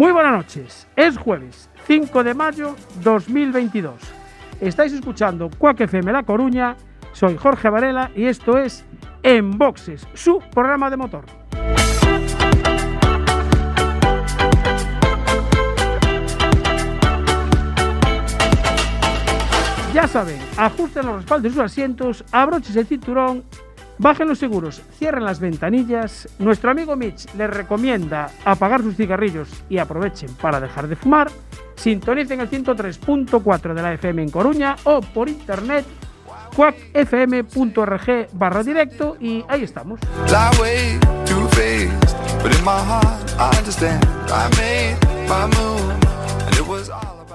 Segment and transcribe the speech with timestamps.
[0.00, 0.88] Muy buenas noches.
[0.96, 4.00] Es jueves 5 de mayo 2022.
[4.58, 6.74] Estáis escuchando Cuac FM La Coruña.
[7.12, 8.86] Soy Jorge Varela y esto es
[9.22, 11.26] En Boxes, su programa de motor.
[19.92, 23.44] Ya saben, ajusten los respaldos de sus asientos, abrochen el cinturón,
[24.00, 26.28] bajen los seguros, cierren las ventanillas.
[26.38, 31.30] Nuestro amigo Mitch les recomienda apagar sus cigarrillos y aprovechen para dejar de fumar.
[31.76, 35.84] Sintonicen el 103.4 de la FM en Coruña o por internet
[36.56, 40.00] cuacfm.org barra directo y ahí estamos.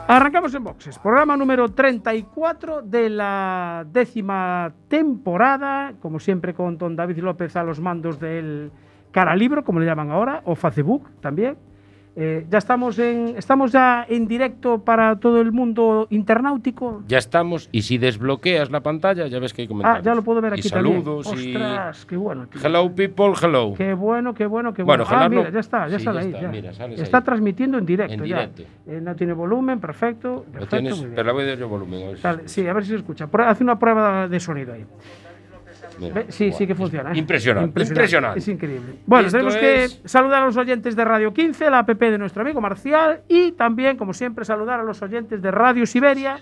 [0.08, 7.18] Arrancamos en boxes, programa número 34 de la décima temporada, como siempre con don David
[7.18, 8.72] López a los mandos del
[9.12, 11.58] Cara Libro, como le llaman ahora, o Facebook también.
[12.18, 17.04] Eh, ya estamos en, estamos ya en directo para todo el mundo internautico.
[17.08, 20.06] Ya estamos, y si desbloqueas la pantalla, ya ves que hay Ah, comentarios.
[20.06, 21.04] ya lo puedo ver y aquí también.
[21.04, 22.48] saludos Ostras, qué bueno.
[22.48, 22.62] tío.
[22.62, 22.66] y...
[22.66, 23.74] Hello, people, hello.
[23.76, 25.04] Qué bueno, qué bueno, qué Bueno, bueno.
[25.04, 26.28] ah, ojalá no- mira, ya está, ya Sí, sale ya ahí.
[26.30, 26.48] está, ya.
[26.88, 27.24] mira, está ahí.
[27.26, 28.48] transmitiendo en directo En ya.
[28.48, 28.64] directo.
[28.88, 30.46] Eh, no tiene volumen, perfecto.
[30.54, 31.16] Perfecto, tienes, muy bien.
[31.16, 32.02] pero la voy a dar yo volumen.
[32.24, 33.28] a ver si sí, a ver si se escucha.
[33.46, 34.86] Hace una prueba de sonido ahí.
[36.00, 37.12] Mira, Sí, sí que funciona.
[37.12, 37.18] ¿eh?
[37.18, 38.40] Impresionante, impresionante.
[38.40, 38.96] Es increíble.
[39.06, 42.18] Bueno, Esto tenemos que es- saludar a los oyentes de Radio 15, la app de
[42.18, 46.40] nuestro amigo Marcial, y también, como siempre, saludar a los oyentes de Radio Siberia,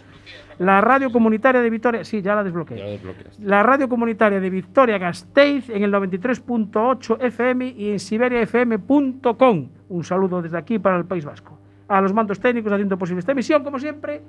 [0.59, 2.03] la radio comunitaria de Vitoria.
[2.03, 2.77] Sí, ya la desbloqueé.
[2.77, 3.43] Ya desbloqueaste.
[3.43, 9.69] La radio comunitaria de Victoria Gasteiz en el 93.8 FM y en siberiafm.com.
[9.89, 11.57] Un saludo desde aquí para el País Vasco.
[11.87, 14.21] A los mandos técnicos haciendo posible esta emisión, como siempre,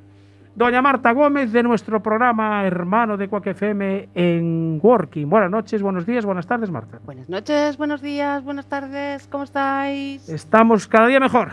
[0.54, 5.28] doña Marta Gómez de nuestro programa hermano de Cuac FM en Working.
[5.28, 6.98] Buenas noches, buenos días, buenas tardes, Marta.
[7.04, 10.28] Buenas noches, buenos días, buenas tardes, ¿cómo estáis?
[10.28, 11.50] Estamos cada día mejor.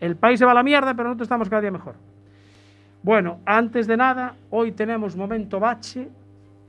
[0.00, 1.94] El país se va a la mierda, pero nosotros estamos cada día mejor.
[3.02, 6.08] Bueno, antes de nada, hoy tenemos momento bache.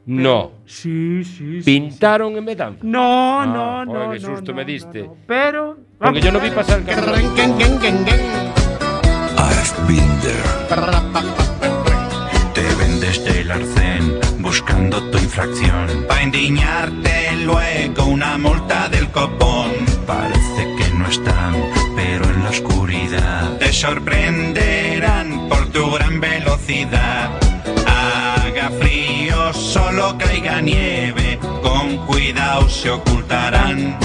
[0.06, 0.52] No.
[0.66, 1.80] Sí, sí, sí.
[1.80, 2.84] Pintaron en Betanzos.
[2.84, 4.12] No, Ah, no, no.
[4.12, 5.04] qué no, susto no, me no, diste.
[5.04, 5.16] no.
[5.28, 5.78] Pero.
[6.00, 6.86] Porque yo no vi pasar el
[12.54, 16.06] Te vendes del arcén buscando tu infracción.
[16.08, 19.72] Pa' indignarte luego una multa del copón.
[20.06, 21.56] Parece que no están,
[21.96, 27.30] pero en la oscuridad te sorprenderán por tu gran velocidad.
[27.88, 33.98] Haga frío, solo caiga nieve, con cuidado se ocultarán.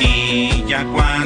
[0.00, 1.21] Y ya cuando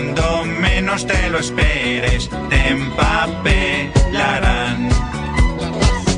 [0.97, 4.89] menos te lo esperes, te empapelarán.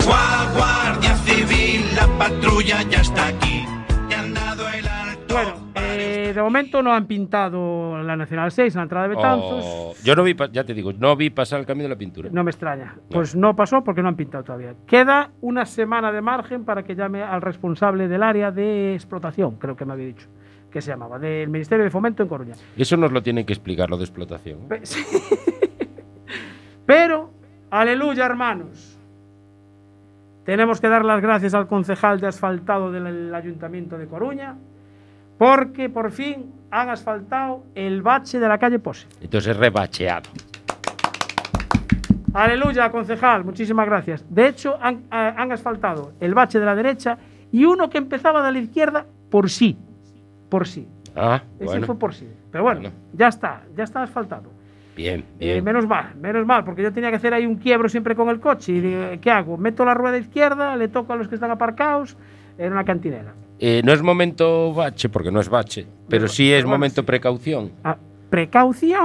[0.07, 3.65] Gua- Guardia Civil, la patrulla ya está aquí.
[4.09, 5.35] Te han dado el alto.
[5.35, 9.65] Bueno, eh, de momento no han pintado la Nacional 6 en la entrada de Betanzos.
[9.67, 12.29] Oh, yo no vi, ya te digo, no vi pasar el camino de la pintura.
[12.33, 12.95] No me extraña.
[13.11, 14.75] Pues no pasó porque no han pintado todavía.
[14.87, 19.75] Queda una semana de margen para que llame al responsable del área de explotación, creo
[19.77, 20.29] que me había dicho,
[20.71, 22.55] que se llamaba, del Ministerio de Fomento en Coruña.
[22.77, 24.61] Eso nos lo tienen que explicar, lo de explotación.
[24.69, 25.03] Pe- sí.
[26.87, 27.31] Pero,
[27.71, 28.99] aleluya, hermanos.
[30.45, 34.57] Tenemos que dar las gracias al concejal de asfaltado del Ayuntamiento de Coruña,
[35.37, 39.07] porque por fin han asfaltado el bache de la calle Pose.
[39.21, 40.31] Entonces rebacheado.
[42.35, 44.25] Aleluya, concejal, muchísimas gracias.
[44.29, 47.19] De hecho, han, eh, han asfaltado el bache de la derecha
[47.51, 49.77] y uno que empezaba de la izquierda por sí.
[50.49, 50.87] Por sí.
[51.17, 51.87] Ah, Ese bueno.
[51.87, 52.29] fue por sí.
[52.51, 52.95] Pero bueno, Bueno.
[53.13, 54.51] ya está, ya está asfaltado.
[54.97, 55.65] Bien, Eh, bien.
[55.65, 58.41] menos mal, menos mal, porque yo tenía que hacer ahí un quiebro siempre con el
[58.41, 58.73] coche.
[58.73, 59.57] Y ¿qué hago?
[59.57, 62.17] Meto la rueda izquierda, le toco a los que están aparcados
[62.57, 63.33] en una cantinera.
[63.61, 67.07] Eh, no es momento bache, porque no es bache, pero sí es bueno, momento sí.
[67.07, 67.73] precaución.
[67.85, 67.97] Ah,
[68.31, 68.99] precaución,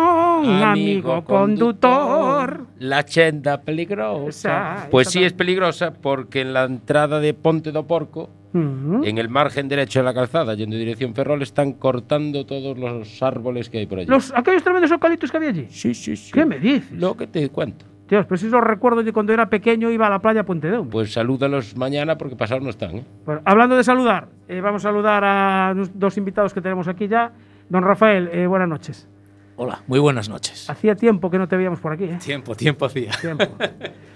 [0.63, 2.65] amigo, conductor.
[2.79, 4.75] La chenda peligrosa.
[4.75, 9.17] Esa, pues esa sí es peligrosa porque en la entrada de Ponte do Porco, En
[9.17, 13.69] el margen derecho de la calzada, yendo en dirección Ferrol, están cortando todos los árboles
[13.69, 14.07] que hay por allí.
[14.07, 15.67] Los, aquellos tremendos eucaliptos que había allí.
[15.69, 16.31] Sí, sí, sí.
[16.31, 16.91] ¿Qué me dices?
[16.91, 17.85] Lo que te cuento.
[18.07, 20.89] Dios, pues eso recuerdo de cuando era pequeño iba a la playa Pontedón.
[20.89, 23.05] Pues salúdalos mañana porque pasados no están, ¿eh?
[23.25, 27.31] Bueno, hablando de saludar, eh, vamos a saludar a dos invitados que tenemos aquí ya.
[27.69, 29.07] Don Rafael, eh, buenas noches.
[29.55, 30.69] Hola, muy buenas noches.
[30.69, 32.19] Hacía tiempo que no te veíamos por aquí, ¿eh?
[32.23, 33.11] Tiempo, tiempo hacía.
[33.19, 33.45] Tiempo.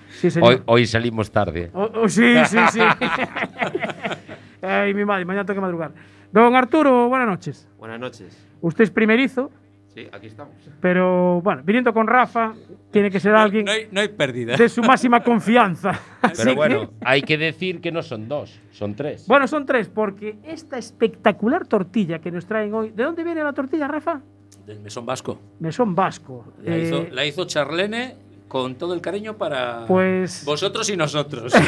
[0.09, 0.49] Sí, señor.
[0.49, 1.71] Hoy, hoy salimos tarde.
[1.73, 2.79] Oh, oh, sí, sí, sí.
[4.61, 5.91] Ay, mi madre, mañana tengo que madrugar.
[6.31, 7.67] Don Arturo, buenas noches.
[7.77, 8.37] Buenas noches.
[8.61, 9.51] Usted es primerizo,
[9.87, 10.53] Sí, aquí estamos.
[10.79, 12.53] pero bueno, viniendo con Rafa,
[12.91, 14.55] tiene que ser alguien No hay, no hay pérdida.
[14.55, 15.99] de su máxima confianza.
[16.37, 19.25] Pero bueno, hay que decir que no son dos, son tres.
[19.27, 22.91] Bueno, son tres, porque esta espectacular tortilla que nos traen hoy.
[22.91, 24.21] ¿De dónde viene la tortilla, Rafa?
[24.67, 25.39] Del mesón vasco.
[25.59, 26.45] Mesón Vasco.
[26.63, 28.15] La, Eh, hizo, la hizo Charlene
[28.47, 31.53] con todo el cariño para Pues- vosotros y nosotros.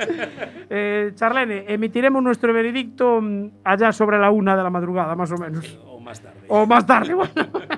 [0.72, 5.36] Eh, Charlene, emitiremos nuestro veredicto mm, allá sobre la una de la madrugada, más o
[5.36, 5.78] menos.
[5.84, 6.38] o más tarde.
[6.48, 7.32] O más tarde, bueno,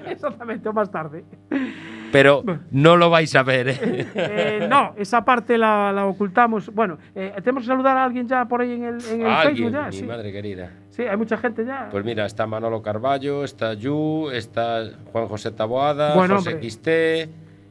[0.06, 1.24] exactamente, o más tarde.
[2.12, 3.78] Pero no lo vais a ver, ¿eh?
[4.14, 6.72] Eh, no, esa parte la, la ocultamos.
[6.74, 9.56] Bueno, eh, tenemos que saludar a alguien ya por ahí en el, en el Alguien,
[9.56, 9.72] Facebook.
[9.72, 10.04] Ya, mi sí.
[10.04, 10.70] madre querida.
[10.92, 11.88] Sí, hay mucha gente ya.
[11.90, 16.60] Pues mira, está Manolo Carballo, está Yu, está Juan José Taboada, Buen José hombre.
[16.60, 17.28] Quisté.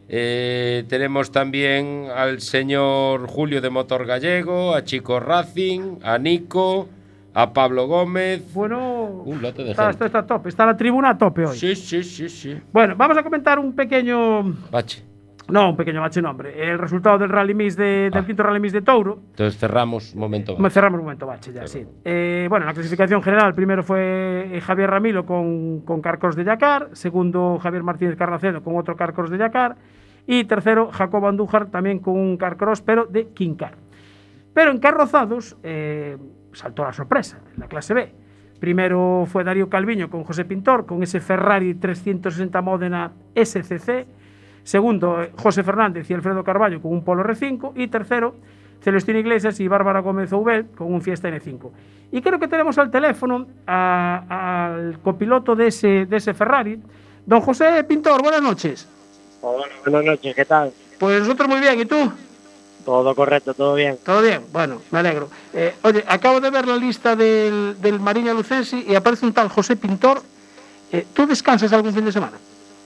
[0.09, 6.89] eh, tenemos también al señor Julio de Motor Gallego, a Chico Racing, a Nico,
[7.33, 8.53] a Pablo Gómez.
[8.53, 10.09] bueno, Un lote de está, gente.
[10.23, 10.49] tope.
[10.49, 11.57] Está la tribuna a tope hoy.
[11.57, 12.57] Sí, sí, sí, sí.
[12.73, 14.43] Bueno, vamos a comentar un pequeño.
[14.69, 15.01] Bache.
[15.51, 16.71] No, un pequeño bache nombre.
[16.71, 18.25] El resultado del Rally Mix de- del Ah.
[18.25, 19.19] quinto Rally Mix de Touro.
[19.31, 20.57] Entonces cerramos un momento.
[20.57, 21.85] Me cerramos un momento, bache ya, sí.
[22.05, 26.43] Eh, bueno, en la clasificación general, primero fue eh, Javier Ramilo con, con Carcos de
[26.45, 29.75] Yacar, segundo Javier Martínez Carracedo con otro Carcos de Yacar,
[30.25, 33.75] y tercero Jacobo Andújar también con un Carcross, pero de Quincar.
[34.53, 36.17] Pero en carrozados eh,
[36.53, 38.13] saltó la sorpresa, en la clase B.
[38.59, 44.05] Primero fue Darío Calviño con José Pintor, con ese Ferrari 360 Módena SCC.
[44.63, 47.73] Segundo, eh, José Fernández y Alfredo Carballo con un Polo R5.
[47.75, 48.35] Y tercero,
[48.83, 51.69] Celestino Iglesias y Bárbara Gómez Oubel con un Fiesta N5.
[52.11, 56.79] Y creo que tenemos al teléfono a- al copiloto de ese, de ese Ferrari,
[57.25, 58.21] don José Pintor.
[58.21, 58.87] Buenas noches.
[59.41, 60.71] Hola, buenas noches, ¿qué tal?
[60.99, 62.11] Pues nosotros muy bien, ¿y tú?
[62.85, 63.97] Todo correcto, todo bien.
[64.03, 64.41] ¿Todo bien?
[64.51, 65.29] Bueno, me alegro.
[65.53, 69.49] Eh, oye, acabo de ver la lista del, del Mariña Lucensi y aparece un tal
[69.49, 70.21] José Pintor.
[70.91, 72.37] Eh, ¿Tú descansas algún fin de semana?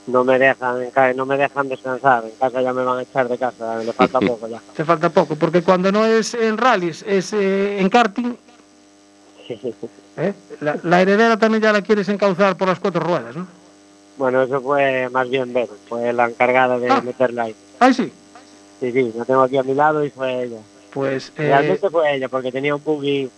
[0.06, 2.24] No me dejan, no me dejan descansar.
[2.24, 4.60] En casa ya me van a echar de casa, le falta poco ya.
[4.76, 8.34] Te falta poco, porque cuando no es en rallies, es eh, en karting,
[10.16, 10.32] ¿eh?
[10.60, 13.46] la, la heredera también ya la quieres encauzar por las cuatro ruedas, ¿no?
[14.18, 17.02] bueno, eso fue más bien Vero, fue la encargada de Ah.
[17.04, 17.54] meterla ahí.
[17.78, 18.10] Ay, sí.
[18.80, 20.56] Sí, sí, la tengo aquí a mi lado y fue ella.
[20.92, 23.28] Pues eh, Realmente fue ella, porque tenía un buggy,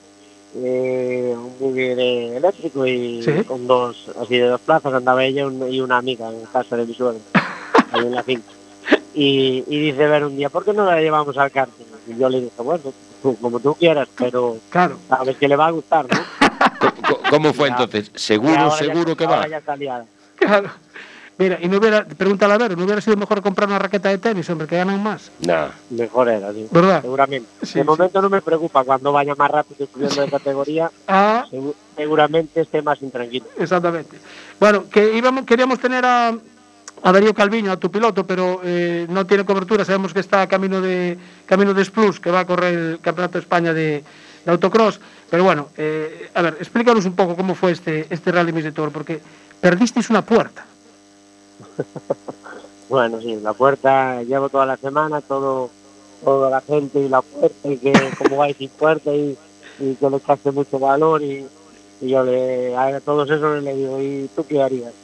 [0.57, 3.45] eh, un buggy de eléctrico y Sí.
[3.45, 6.77] con dos, así de dos plazas andaba ella y un- y una amiga en casa
[6.77, 7.21] de mi suegro,
[7.93, 8.51] ahí en la finca.
[9.15, 11.85] Y, y dice ver un día, ¿por qué no la llevamos al karting?
[12.07, 12.83] Y yo le dije, bueno,
[13.23, 14.99] tú, como tú quieras, pero claro.
[15.09, 16.21] sabes que le va a gustar, ¿no?
[17.31, 18.11] ¿Cómo fue entonces?
[18.15, 19.47] ¿Seguro, ahora ya- seguro que va?
[19.49, 20.05] ya está liada.
[20.37, 20.71] Claro.
[21.39, 24.19] Mira, y no hubiera, pregúntale a ver, ¿no hubiera sido mejor comprar una raqueta de
[24.19, 25.31] tenis, hombre, que ganan más?
[25.41, 25.69] No.
[25.91, 26.67] Mejor era, sí.
[26.71, 27.01] ¿Verdad?
[27.01, 27.49] Seguramente.
[27.63, 27.87] Sí, de sí.
[27.87, 32.83] momento no me preocupa cuando vaya más rápido subiendo de categoría, Ah, segu- seguramente esté
[32.83, 33.47] más intranquilo.
[33.57, 34.19] exactamente.
[34.59, 36.29] Bueno, que íbamos, queríamos tener a,
[37.05, 39.85] a Darío Calviño, a tu piloto, pero eh, no tiene cobertura.
[39.85, 43.43] Sabemos que está camino de camino de Splus, que va a correr el Campeonato de
[43.43, 44.03] España de,
[44.45, 44.99] de autocross.
[45.31, 48.73] Pero bueno, eh, a ver, explícanos un poco cómo fue este, este Rally Mix de
[48.73, 49.21] Tour, porque
[49.61, 50.65] perdisteis una puerta.
[52.89, 55.69] Bueno, sí, la puerta, llevo toda la semana, todo,
[56.25, 59.37] toda la gente y la puerta, y que como vais sin puerta y,
[59.79, 61.47] y que le echaste mucho valor y,
[62.01, 64.95] y yo le, a todos esos le digo, ¿y tú qué harías?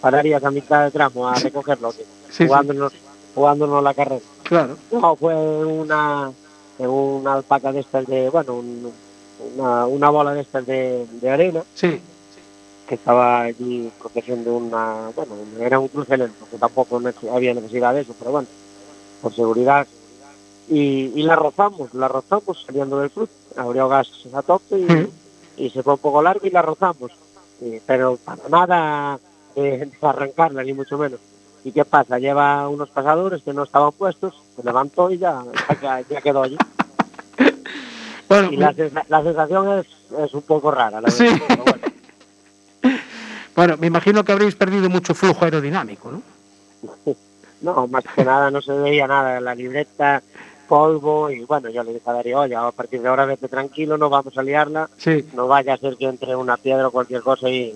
[0.00, 1.92] ¿Pararías a mitad de tramo a recogerlo?
[1.92, 2.92] Sí, sí, jugándonos,
[3.34, 4.22] jugándonos la carrera.
[4.44, 4.78] claro.
[4.90, 6.32] No, fue una,
[6.78, 8.92] una alpaca de estas de, bueno, un-
[9.58, 12.00] una, una bola de estas de, de arena Sí,
[12.86, 17.00] que estaba allí protegiendo una, bueno, era un cruce lento, que tampoco
[17.32, 18.48] había necesidad de eso, pero bueno,
[19.22, 19.86] por seguridad.
[20.68, 25.08] Y, y la rozamos, la rozamos saliendo del cruce, abrió gas a tope y, Sí.
[25.58, 27.12] y se fue un poco largo y la rozamos,
[27.60, 29.18] Y- pero para nada
[29.54, 31.18] de arrancarla, ni mucho menos.
[31.64, 32.18] ¿Y qué pasa?
[32.18, 35.42] Lleva unos pasadores que no estaban puestos, se levantó y ya,
[35.82, 36.56] ya, ya quedó allí.
[38.28, 39.86] bueno, Y la, sensa- la sensación es,
[40.18, 41.24] es un poco rara, la Sí.
[41.24, 41.40] verdad.
[41.48, 41.95] pero bueno.
[43.56, 46.22] Bueno, me imagino que habréis perdido mucho flujo aerodinámico, ¿no?
[47.62, 50.22] No, más que nada no se veía nada, la libreta,
[50.68, 53.96] polvo y bueno, yo le dije a Darío, oye, a partir de ahora vete tranquilo,
[53.96, 57.22] no vamos a liarla, Sí, no vaya a ser que entre una piedra o cualquier
[57.22, 57.74] cosa y,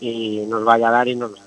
[0.00, 1.40] y nos vaya a dar y no nos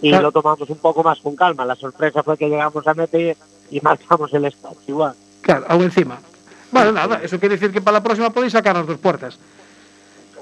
[0.00, 0.24] y Claro.
[0.24, 1.64] lo tomamos un poco más con calma.
[1.64, 5.14] La sorpresa fue que llegamos a meta y, marcamos el start igual.
[5.40, 6.18] Claro, aún encima.
[6.70, 9.38] Bueno, nada, eso quiere decir que para la próxima podéis sacar las dos puertas.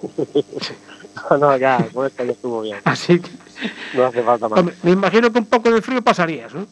[1.30, 2.78] No, no, ya, con ya estuvo bien.
[2.84, 3.30] Así que,
[3.94, 4.64] No hace falta más.
[4.82, 6.66] me imagino que un poco de frío pasarías, ¿no?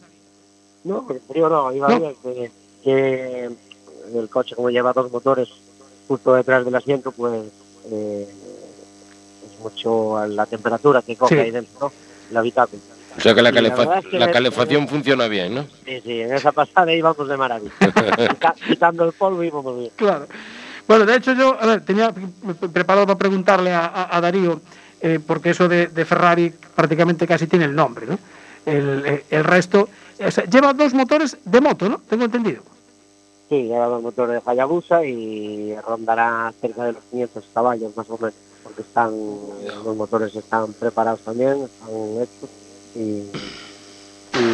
[0.83, 1.99] No, el frío no, iba No.
[1.99, 2.15] bien.
[2.23, 2.51] Que,
[2.83, 3.49] que
[4.19, 5.47] el coche, como lleva dos motores
[6.07, 7.45] justo detrás del asiento, pues
[7.89, 8.27] eh,
[9.45, 11.41] es mucho la temperatura que coge Sí.
[11.41, 11.91] ahí dentro, ¿no?
[12.31, 12.81] El habitáculo.
[13.15, 15.65] O sea que la, calefa- verdad es que la me- calefacción funciona bien, ¿no?
[15.85, 17.71] Sí, sí, en esa pasada íbamos de maravilla.
[18.29, 19.91] Quita- Quitando el polvo íbamos bien.
[19.95, 20.27] Claro.
[20.87, 24.59] Bueno, de hecho yo, a ver, tenía pre- preparado para preguntarle a, Darío,
[25.01, 28.19] eh, porque eso de, Ferrari prácticamente casi tiene el nombre, ¿no?
[28.65, 29.89] El, eh, resto,
[30.49, 31.99] lleva dos motores de moto, ¿no?
[32.09, 32.61] Tengo entendido.
[33.49, 38.17] Sí, lleva dos motores de Hayabusa y rondará cerca de los 500 caballos más o
[38.17, 39.11] menos, porque están
[39.83, 41.89] los motores están preparados también, están
[42.21, 42.49] hechos
[42.95, 43.23] y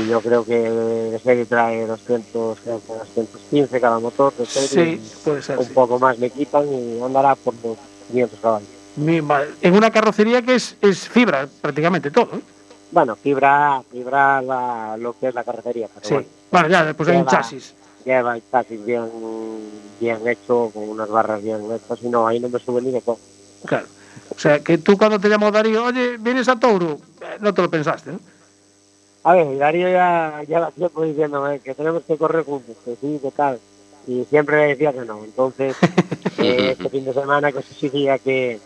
[0.10, 5.12] yo creo que de serie trae 200, creo que 215 cada motor de serie, Sí,
[5.24, 5.58] puede ser.
[5.60, 5.74] un sí.
[5.74, 8.68] poco más le quitan y andará por los 500 caballos.
[9.62, 12.30] En una carrocería que es, es fibra prácticamente todo.
[12.36, 12.40] ¿eh?
[12.92, 16.14] Bueno, fibra, fibra la, lo que es la carrocería, pero Sí.
[16.16, 17.74] bueno, Bueno, ya después hay un Lleva- chasis.
[18.04, 19.06] lleva el chasis bien,
[20.00, 23.02] bien hecho, con unas barras bien hechas, y no, ahí no me sube ni de
[23.02, 23.20] cojo.
[23.66, 23.86] Claro.
[24.36, 27.62] O sea, que tú cuando te llamó Darío, oye, vienes a Touro, Eh, no te
[27.62, 28.20] lo pensaste, ¿no?
[29.24, 33.32] A ver, Darío ya lleva tiempo diciéndome que tenemos que correr juntos, que sí, que
[33.32, 33.60] tal.
[34.08, 35.24] Y siempre le decía que no.
[35.24, 35.76] Entonces,
[36.38, 38.60] eh, este fin de semana que sí día que,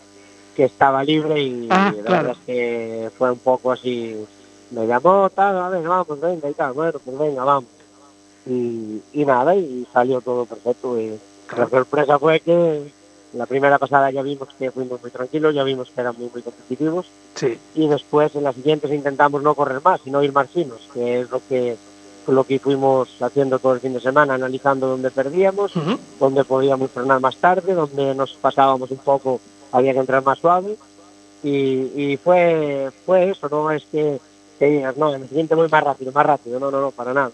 [0.56, 2.16] que estaba libre y Ah, la claro.
[2.28, 4.24] verdad es que fue un poco así.
[4.70, 6.72] Me llamó, tal, a ver, vamos, venga y tal.
[6.72, 7.70] Bueno, pues venga, vamos.
[8.46, 10.98] Y, y nada, y salió todo perfecto.
[11.00, 11.18] Y
[11.56, 12.90] la sorpresa fue que
[13.34, 16.42] la primera pasada ya vimos que fuimos muy tranquilos, ya vimos que eran muy, muy
[16.42, 17.58] competitivos Sí.
[17.74, 21.30] y después en las siguientes intentamos no correr más, sino ir más finos, que es
[21.30, 21.76] lo que
[22.26, 25.98] lo que fuimos haciendo todo el fin de semana, analizando dónde perdíamos, Ujú.
[26.18, 29.40] dónde podíamos frenar más tarde, dónde nos pasábamos un poco,
[29.72, 30.76] había que entrar más suave
[31.42, 34.18] y, y fue fue eso, no es que,
[34.58, 37.12] que digas, no, en el siguiente voy más rápido, más rápido, no, no, no, para
[37.12, 37.30] nada.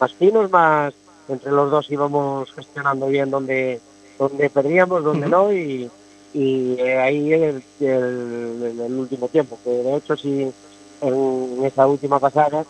[0.00, 0.94] Más finos, más
[1.28, 3.78] entre los dos íbamos gestionando bien dónde,
[4.20, 5.30] dónde perdíamos, dónde Ujú.
[5.30, 5.90] no y,
[6.34, 10.52] y eh, ahí el, el, último tiempo, que de hecho sí
[11.00, 12.64] en esa última pasada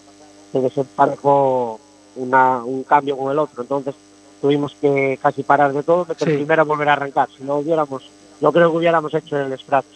[0.53, 1.81] se desemparejó
[2.15, 3.95] una, un cambio con el otro, entonces
[4.41, 6.37] tuvimos que casi parar de todo, meter Sí.
[6.37, 8.09] primero volver a arrancar, si no hubiéramos,
[8.41, 9.87] yo creo que hubiéramos hecho el scratch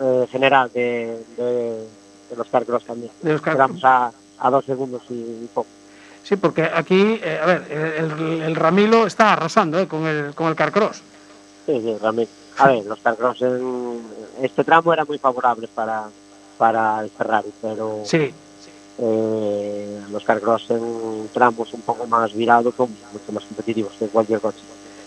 [0.00, 1.86] eh, general de, de,
[2.30, 5.68] de los Carcross también, De los a, a dos segundos y, y poco.
[6.28, 10.48] Sí, porque aquí, eh, a ver, el, el- Ramilo está arrasando eh, con el, con
[10.48, 11.00] el Carcross.
[11.64, 11.96] Sí, sí.
[12.58, 14.02] A ver, los Carcross en
[14.42, 16.04] este tramo era muy favorable para,
[16.58, 18.34] para el Ferrari, pero Sí,
[18.98, 24.40] eh, los Carcross en tramos un poco más virados son mucho más competitivos que cualquier
[24.40, 24.58] coche.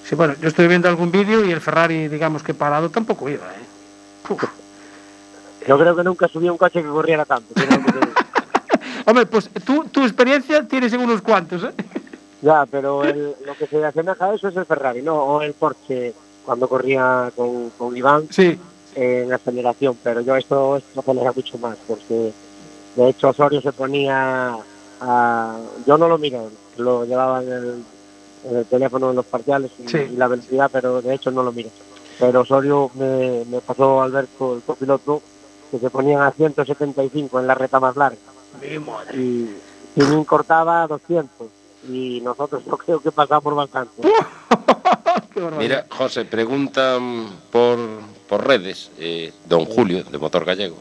[0.03, 3.45] sí, bueno, yo estoy viendo algún vídeo y el Ferrari, digamos que parado, tampoco iba,
[3.45, 4.29] ¿eh?
[4.29, 4.43] Uf.
[5.67, 7.53] Yo creo que nunca subí un coche que corriera tanto.
[7.53, 8.13] tiene algo que decir.
[9.05, 11.71] Hombre, pues tú, tu experiencia tienes en unos cuantos, ¿eh?
[12.41, 15.15] ya, pero el- lo que se asemeja a eso es el Ferrari, ¿no?
[15.15, 16.13] O el Porsche
[16.45, 18.59] cuando corría con, con Iván Sí,
[18.95, 22.31] en aceleración, pero yo esto, esto acelera mucho más, porque
[22.95, 24.55] de hecho Osorio se ponía
[25.01, 25.57] a...
[25.85, 26.39] Yo no lo miré,
[26.77, 27.83] lo llevaba en el,
[28.49, 29.97] en el teléfono en los parciales y, Sí.
[30.11, 31.69] y la velocidad, pero de hecho no lo miré.
[32.19, 35.21] Pero Osorio me, me pasó Alberto, el copiloto,
[35.69, 38.17] que se ponían a 175 en la reta más larga
[38.61, 39.17] mi madre.
[39.17, 39.57] y
[39.95, 41.47] Jimin cortaba a 200
[41.89, 44.01] y nosotros yo creo que pasamos bastante.
[45.33, 45.59] Qué barbaridad.
[45.59, 47.79] Mira, José, preguntan por,
[48.27, 50.77] por redes, eh, don Julio, de Motor Gallego,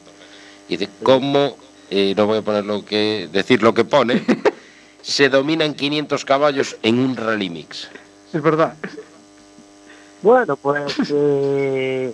[0.68, 1.56] y de cómo,
[1.90, 4.24] eh, no voy a poner lo que, decir lo que pone,
[5.02, 7.88] se dominan 500 caballos en un rally mix.
[8.32, 8.74] Es verdad.
[10.22, 12.12] Bueno, pues eh,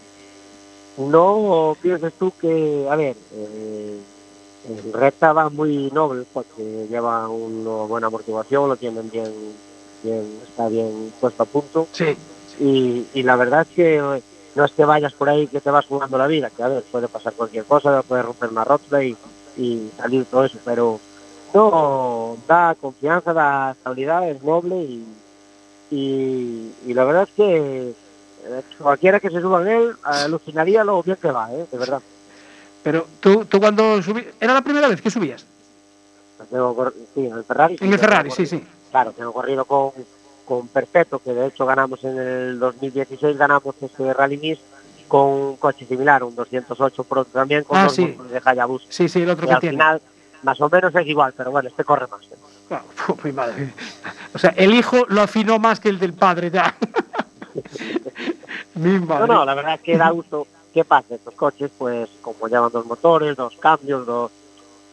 [0.99, 3.17] no pienses tú que, a ver,
[4.69, 9.33] el recta va muy noble porque lleva una buena amortiguación, lo tienen bien,
[10.03, 12.17] bien está bien puesto a punto Sí,
[12.61, 14.23] y, y la verdad es que
[14.55, 16.83] no es que vayas por ahí que te vas jugando la vida, que a ver,
[16.85, 19.17] puede pasar cualquier cosa, puede romper una rótula y,
[19.57, 20.99] y salir todo eso, pero
[21.55, 25.07] no da confianza, da estabilidad, es noble y,
[25.91, 27.95] y, y la verdad es que
[28.47, 31.67] eh, cualquiera que se suba en él alucinaría lo bien que va, ¿eh?
[31.71, 32.01] de verdad.
[32.87, 34.25] Pero tú, tú cuando subí...
[34.41, 35.45] ¿Era la primera vez que subías?
[36.49, 37.77] Cor- sí, en el Ferrari.
[37.81, 38.65] En el Ferrari, sí, sí.
[38.93, 39.91] Claro, tengo corrido con,
[40.45, 44.61] con Perfecto, que de hecho ganamos en el 2016, ganamos ese Rally Mix
[45.09, 48.17] con un coche similar, un 208 Pro también, con Ah, dos sí.
[48.31, 48.87] de Hayabusa.
[48.89, 49.73] Sí, sí, el otro que al tiene.
[49.79, 50.01] final
[50.45, 52.21] más o menos es igual, pero bueno, este corre más.
[52.69, 52.85] Claro,
[53.25, 53.73] mi madre.
[54.33, 56.73] O sea, el hijo lo afinó más que el del padre ya.
[58.75, 59.27] mi madre.
[59.27, 60.47] No, no, la verdad es que da gusto.
[60.77, 61.15] ¿Qué pasa?
[61.15, 64.31] Estos coches, pues, como llevan dos motores, dos cambios, dos.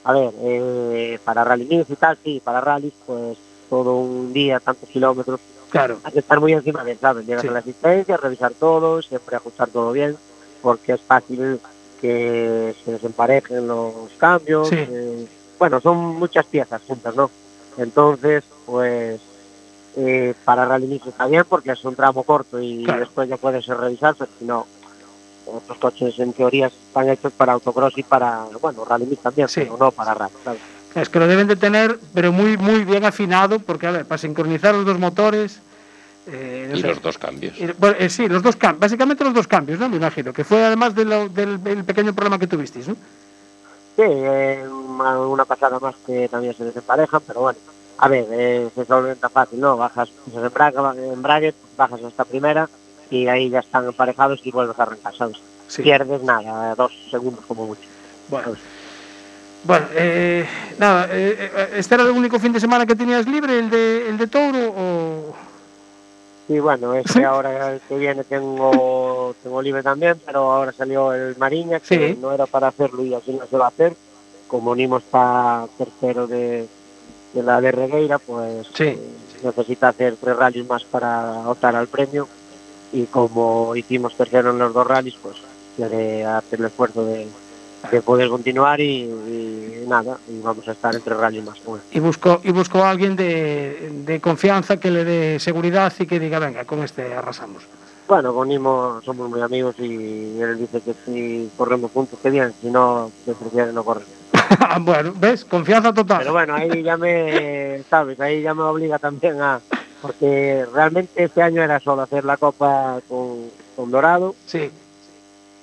[0.06, 3.38] A ver, eh, para rally y tal, sí, para rallies, pues,
[3.70, 6.00] todo un día, tantos kilómetros, Claro.
[6.06, 7.26] hay que estar muy encima de, ¿sabes?
[7.26, 7.50] Llegas Sí.
[7.50, 10.16] a la asistencia, revisar todo, siempre ajustar todo bien,
[10.62, 11.60] porque es fácil
[12.00, 14.70] que se desemparejen los cambios.
[14.70, 14.78] Sí.
[14.78, 15.28] eh,
[15.60, 17.30] bueno, son muchas piezas juntas, ¿no?
[17.78, 19.20] Entonces, pues,
[19.98, 23.02] eh, para rally está bien porque es un tramo corto y Claro.
[23.02, 24.66] después ya puedes revisar, pero si no,
[25.46, 29.62] otros coches en teoría están hechos para autocross y para, bueno, rally mix también, Sí.
[29.62, 30.62] pero no para rally, ¿sabes?
[30.96, 34.18] Es que lo deben de tener, pero muy, muy bien afinado, porque, a ver, para
[34.20, 35.62] sincronizar los dos motores.
[36.26, 36.88] eh, no Y sé.
[36.88, 37.60] los dos cambios.
[37.60, 39.90] Y, bueno, eh, sí, los dos cambios, básicamente los dos cambios, ¿no?
[39.90, 42.94] Me imagino, que fue además de lo- del, del pequeño problema que tuvisteis, ¿no?
[42.94, 47.60] Sí, eh, una, pasada más que también se desemparejan, pero bueno,
[47.98, 49.76] a ver, eh, se solventa fácil, ¿no?
[49.78, 52.70] Bajas, pisas embrague, embrague, bajas hasta primera
[53.10, 55.38] y ahí ya están emparejados y vuelves a arrancar, ¿sabes?
[55.68, 55.82] Sí.
[55.82, 57.82] Pierdes nada, dos segundos como mucho.
[58.30, 58.56] Bueno,
[59.64, 60.46] bueno eh,
[60.78, 64.10] nada, eh, eh, ¿este era el único fin de semana que tenías libre, el de,
[64.10, 65.36] el de Touro o...?
[66.48, 67.24] Sí, bueno, este ¿Sí?
[67.24, 72.20] ahora el que viene tengo, tengo libre también, pero ahora salió el Mariña, que sí.
[72.22, 73.96] no era para hacerlo y así no se va a hacer.
[74.48, 76.68] Como unimos para tercero de,
[77.34, 78.84] de la de Regueira, pues sí.
[78.84, 79.00] eh,
[79.42, 82.28] necesita hacer tres rallies más para optar al premio.
[82.94, 85.36] Y como hicimos tercero en los dos rallies, pues
[85.76, 87.28] quiere hacer el esfuerzo de,
[87.92, 91.58] de poder continuar y, y nada, y vamos a estar en tres rallies más.
[91.58, 91.82] él.
[91.92, 96.20] Y buscó, y buscó a alguien de, de confianza que le dé seguridad y que
[96.20, 97.64] diga, venga, con este arrasamos.
[98.08, 102.54] Bueno, con Nimo somos muy amigos y él dice que si corremos juntos, que bien,
[102.62, 104.06] si no, que prefiere no correr.
[104.82, 105.46] bueno, ¿ves?
[105.46, 106.20] Confianza total.
[106.20, 109.62] Pero bueno, ahí ya me, sabes, ahí ya me obliga también a,
[110.04, 114.70] porque realmente este año era solo hacer la copa con, con Dorado, Sí,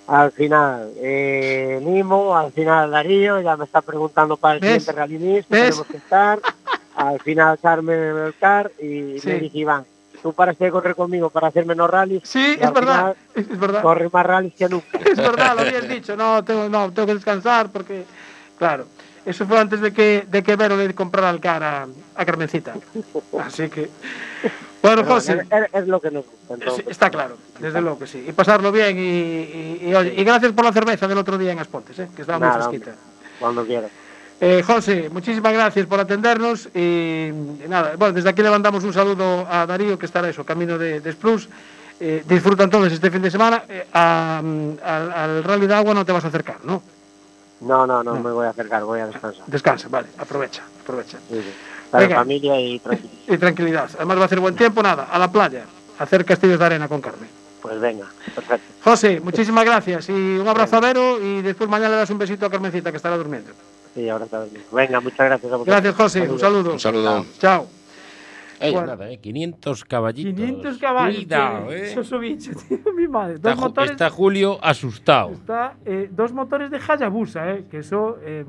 [0.08, 4.82] al final eh, Nimo, al final Darío, ya me está preguntando para el ¿Ves?
[4.84, 6.40] siguiente Rally Mix, tenemos que estar,
[6.96, 9.28] al final Carmen Belcar y Sí.
[9.28, 9.84] me dice Iván,
[10.22, 13.16] tú paras de correr conmigo para hacer menos rallies, sí, es verdad, final
[13.52, 13.82] es verdad.
[13.82, 14.86] corre más rallies que nunca.
[15.04, 18.06] Es verdad, lo habías dicho, no tengo, no, tengo que descansar porque,
[18.56, 18.86] claro,
[19.26, 22.74] eso fue antes de que, de que Vero le comprara el cara a Carmencita.
[23.44, 23.90] Así que,
[24.82, 25.40] bueno, Pero José,
[25.72, 26.54] es, lo que nos gusta.
[26.54, 26.84] entonces.
[26.88, 28.24] está claro, desde luego que sí.
[28.26, 31.52] Y pasarlo bien y, y, y, oye, y gracias por la cerveza del otro día
[31.52, 32.08] en Aspontes, ¿eh?
[32.16, 32.92] que estaba muy fresquita.
[33.38, 33.90] Cuando quieras.
[34.42, 37.30] Eh, José, muchísimas gracias por atendernos y,
[37.68, 41.00] nada, bueno, desde aquí le mandamos un saludo a Darío que estará eso, camino de,
[41.00, 41.46] de Spruce.
[42.02, 43.62] Eh, disfruta entonces este fin de semana.
[43.68, 46.82] Eh, a- al, al rally de agua no te vas a acercar, ¿no?
[47.60, 48.20] No, no, no, No.
[48.20, 49.44] me voy a acercar, voy a descansar.
[49.46, 51.18] Descansa, vale, aprovecha, aprovecha.
[51.28, 51.52] Sí, sí.
[51.90, 52.16] Para Venga.
[52.20, 53.10] familia y tranquilo.
[53.28, 53.90] Y tranquilidad.
[53.96, 55.64] Además va a hacer buen tiempo, nada, a la playa,
[55.98, 57.28] a hacer castillos de arena con Carmen.
[57.60, 58.66] Pues venga, perfecto.
[58.82, 62.46] José, muchísimas gracias y un abrazo a Vero y después mañana le das un besito
[62.46, 63.50] a Carmencita que estará durmiendo.
[63.94, 64.62] Sí, ahora está bien.
[64.72, 65.66] Venga, muchas gracias a vosotros.
[65.66, 66.72] Gracias, José, un saludo.
[66.72, 67.26] Un saludo.
[67.38, 67.66] Chao.
[68.60, 68.88] Ey, Bueno.
[68.88, 70.34] nada, eh, 500 caballitos.
[70.34, 71.16] 500 caballos.
[71.16, 71.94] Cuidado, eh.
[71.98, 73.38] Eso bicho, tío, mi madre.
[73.38, 73.90] Dos Está, motores.
[73.92, 75.30] está Julio asustado.
[75.32, 78.18] Está, eh, dos motores de Hayabusa, eh, que eso.
[78.22, 78.44] eh,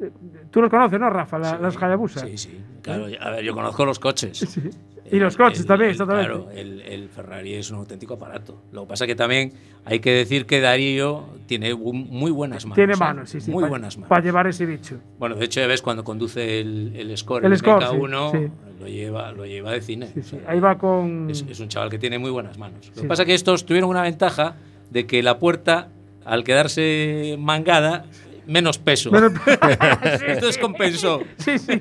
[0.00, 0.10] eh,
[0.50, 1.38] tú los conoces, ¿no, Rafa?
[1.38, 2.20] La- las Hayabusa.
[2.26, 2.60] Sí, sí.
[2.82, 4.38] Claro, a ver, yo conozco los coches.
[4.99, 4.99] Sí.
[5.12, 6.28] Y los coches también, exactamente.
[6.28, 8.62] Claro, el, el Ferrari es un auténtico aparato.
[8.72, 9.52] Lo que pasa que también
[9.84, 12.76] hay que decir que Darío tiene muy buenas manos.
[12.76, 12.96] Tiene ¿eh?
[12.98, 13.50] manos, sí, sí.
[13.50, 14.08] Muy buenas manos.
[14.08, 14.98] Para llevar ese bicho.
[15.18, 18.38] Bueno, de hecho, ya ves cuando conduce el, el Score, El el, Score, MK1, sí,
[18.46, 18.52] sí.
[18.80, 20.06] Lo, lleva, lo lleva de cine.
[20.14, 21.28] Sí, O sea, Ahí va con.
[21.30, 22.90] es, es un chaval que tiene muy buenas manos.
[22.94, 24.56] Lo que pasa que estos tuvieron una ventaja
[24.90, 25.88] de que la puerta,
[26.24, 28.06] al quedarse mangada,
[28.46, 29.10] menos peso.
[29.12, 29.30] Pero-
[30.26, 31.22] Entonces compensó.
[31.36, 31.80] Sí, sí.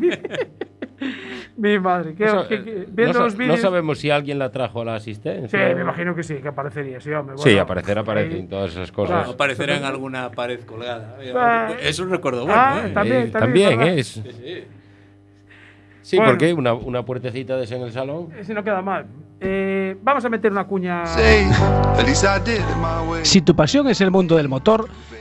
[1.59, 2.15] Mi madre.
[2.17, 3.59] Eso, que- eh, viendo no, los no vídeos.
[3.59, 5.59] sabemos si alguien la trajo a la Sí, asistencia.
[5.75, 7.35] me imagino que sí, que aparecería, sí, hombre.
[7.37, 9.15] Sí, bueno, aparecer ahí- aparecen todas esas cosas.
[9.17, 9.31] Claro.
[9.31, 11.17] Aparecerá en alguna pared colgada.
[11.35, 11.73] Ah.
[11.81, 12.59] Es un recuerdo bueno.
[12.59, 12.91] Ah, ¿eh?
[12.93, 13.95] también, Eh, también, también.
[13.97, 13.99] ¿eh?
[13.99, 14.21] Es-
[16.01, 16.31] Sí, Bueno.
[16.31, 18.29] porque una, una puertecita de esa en el salón.
[18.41, 19.05] Si no queda mal.
[19.41, 21.03] Eh, vamos a meter una cuña.
[23.23, 24.87] Si tu pasión es el mundo del motor,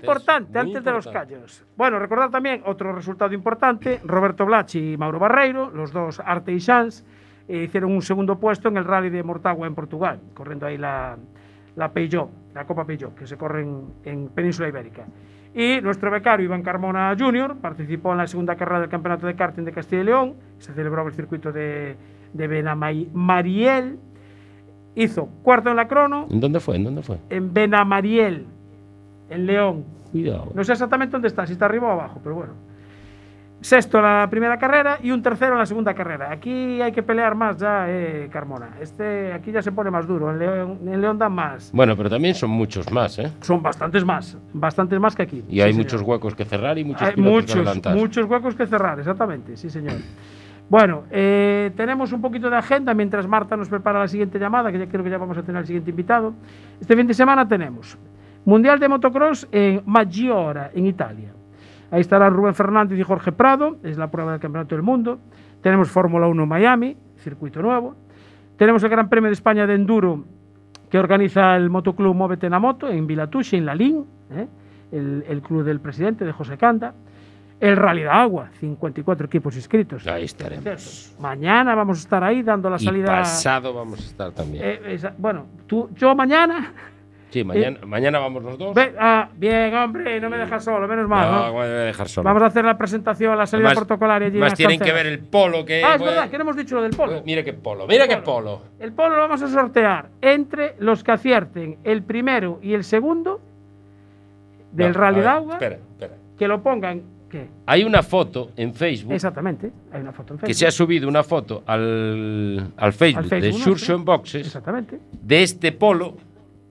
[0.00, 1.34] Importante, muy antes de los importante.
[1.34, 1.64] callos.
[1.76, 7.04] Bueno, recordar también otro resultado importante: Roberto Blach y Mauro Barreiro, los dos arteisans,
[7.46, 11.16] e hicieron un segundo puesto en el Rally de Mortagua en Portugal, corriendo ahí la,
[11.76, 15.06] la Peugeot, la Copa Peugeot, que se corre en, en Península Ibérica.
[15.54, 17.56] Y nuestro becario Iván Carmona Jr.
[17.56, 21.00] participó en la segunda carrera del Campeonato de Karting de Castilla y León, se celebró
[21.02, 21.96] en el circuito de,
[22.34, 23.98] de Benamariel.
[24.94, 26.76] Hizo cuarto en la crono, ¿En dónde fue?
[26.76, 27.18] ¿En dónde fue?
[27.30, 28.46] en Benamariel,
[29.30, 29.84] en León.
[30.12, 30.50] Cuidado.
[30.54, 32.52] No sé exactamente dónde está, si está arriba o abajo, pero bueno.
[33.60, 36.30] Sexto en la primera carrera y un tercero en la segunda carrera.
[36.30, 38.76] Aquí hay que pelear más ya, eh, Carmona.
[38.80, 40.30] Este, aquí ya se pone más duro.
[40.30, 41.72] En León, en León dan más.
[41.72, 43.32] Bueno, pero también son muchos más, ¿eh?
[43.40, 44.38] Son bastantes más.
[44.52, 45.44] Bastantes más que aquí.
[45.48, 47.96] Y hay muchos huecos que cerrar y muchos Hay que muchos, adelantar.
[47.96, 49.56] muchos huecos que cerrar, exactamente.
[49.56, 49.94] Sí, señor.
[50.68, 54.78] Bueno, eh, tenemos un poquito de agenda mientras Marta nos prepara la siguiente llamada, que
[54.78, 56.32] ya creo que ya vamos a tener al siguiente invitado.
[56.80, 57.98] Este fin de semana tenemos
[58.48, 61.34] Mundial de Motocross en Maggiora, en Italia.
[61.90, 65.18] Ahí estarán Rubén Fernández y Jorge Prado, es la prueba del Campeonato del Mundo.
[65.60, 67.94] Tenemos Fórmula 1 en Miami, circuito nuevo.
[68.56, 70.24] Tenemos el Gran Premio de España de Enduro
[70.88, 74.48] que organiza el Motoclub Móvete en la Moto en Vilatuche, en Lalín, ¿eh?
[74.92, 76.94] el, el club del presidente de José Canda.
[77.60, 80.06] El Rally de Agua, 54 equipos inscritos.
[80.06, 81.14] Ahí estaremos.
[81.20, 83.06] Mañana vamos a estar ahí dando la Y salida.
[83.08, 84.64] pasado vamos a estar también.
[84.64, 86.72] Eh, esa- bueno, tú, yo mañana.
[87.30, 88.74] Sí, mañana, mañana vamos los dos.
[88.74, 91.30] Ve- ah, bien, hombre, no me dejas solo, menos mal.
[91.30, 91.44] no, ¿no?
[91.46, 92.24] me voy a dejar solo.
[92.24, 94.38] Vamos a hacer la presentación, la salida Además- protocolaria allí.
[94.38, 95.82] las tienen que ver el polo que.
[95.84, 97.22] Ah, es verdad, que no hemos dicho lo del polo.
[97.24, 98.62] Mira qué polo, mira qué polo.
[98.80, 103.40] El polo lo vamos a sortear entre los que acierten el primero y el segundo
[104.72, 106.14] del No, Rally a de ver, Agua, Espera, espera.
[106.38, 107.02] que lo pongan.
[107.30, 107.46] ¿Qué?
[107.66, 110.58] Hay una foto en Facebook Exactamente, hay una foto en que Facebook.
[110.60, 115.42] se ha subido una foto al, al Facebook, Al de Facebook en Boxes Exactamente, de
[115.42, 116.16] este polo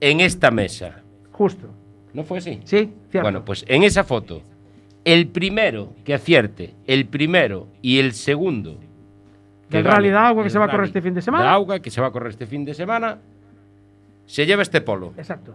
[0.00, 1.02] en esta mesa.
[1.32, 1.68] justo.
[2.14, 2.60] ¿No fue así?
[2.64, 3.22] Sí, cierto.
[3.22, 4.42] Bueno, pues en esa foto,
[5.04, 8.78] el primero que acierte, el primero y el segundo
[9.68, 11.44] Del gane Rally de Agua que el se va a correr este fin de semana.
[11.44, 13.18] De agua que se va a correr este fin de semana,
[14.26, 15.12] se lleva este polo.
[15.18, 15.54] Exacto.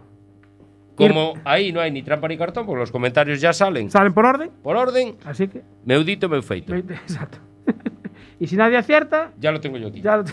[0.96, 4.26] Como ahí no hay ni trampa ni cartón, porque los comentarios ya salen Salen por
[4.28, 5.64] orden, por orden, así que.
[5.86, 6.74] meudito, meu feito.
[6.76, 7.40] Exacto.
[8.40, 10.02] y si nadie acierta, Ya lo tengo yo aquí.
[10.02, 10.24] ya, lo-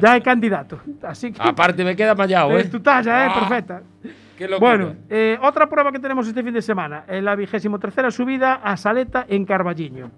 [0.00, 0.78] ya hay candidato.
[1.02, 1.40] Así que.
[1.42, 2.60] Aparte me queda mallado, ¿eh?
[2.60, 3.28] es tu talla, ¿eh?
[3.30, 3.82] Ah, Perfecta.
[4.36, 4.48] qué.
[4.58, 8.54] Bueno, eh, otra prueba que tenemos este fin de semana, en la vigésimo tercera subida
[8.54, 10.10] a Saleta en Carballiño.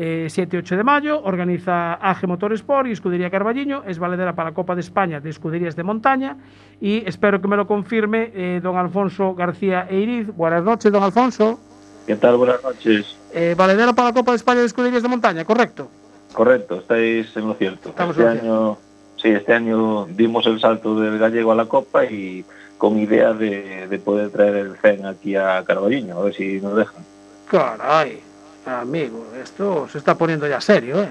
[0.00, 4.76] Eh, 7-8 de mayo, organiza AG Motorsport y Escudería Carballiño, es valedera para la Copa
[4.76, 6.36] de España de Escuderías de Montaña
[6.80, 10.28] y espero que me lo confirme eh, don Alfonso García Eiriz.
[10.28, 11.58] Buenas noches, don Alfonso.
[12.06, 12.36] ¿Qué tal?
[12.36, 13.16] Buenas noches.
[13.34, 15.90] Eh, valedera para la Copa de España de Escuderías de Montaña, ¿correcto?
[16.32, 17.88] Correcto, estáis en lo cierto.
[17.88, 18.78] Estamos este en lo año,
[19.20, 22.44] sí, este año dimos el salto del gallego a la Copa y
[22.76, 26.76] con idea de, de poder traer el CEN aquí a Carballiño, a ver si nos
[26.76, 27.02] dejan.
[27.50, 28.20] Caray,
[28.66, 31.08] amigo, esto se está poniendo ya serio, ¿eh?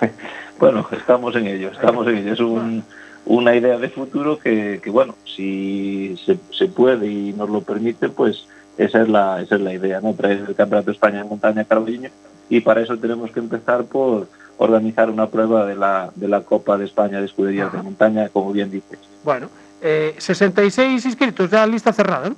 [0.58, 2.32] Bueno, estamos en ello, estamos en ello.
[2.32, 2.82] Es un-
[3.26, 8.08] una idea de futuro que, que, bueno, si se, se puede y nos lo permite,
[8.08, 8.46] pues
[8.78, 10.14] esa es la, esa es la idea, ¿no?
[10.14, 12.10] Traer el Campeonato de España en montaña Carballiño
[12.48, 16.78] y para eso tenemos que empezar por organizar una prueba de la, de la Copa
[16.78, 18.98] de España de Escuderías de Montaña, como bien dices.
[19.24, 19.48] Bueno,
[19.82, 22.36] eh, 66 inscritos, ya lista cerrada, ¿no?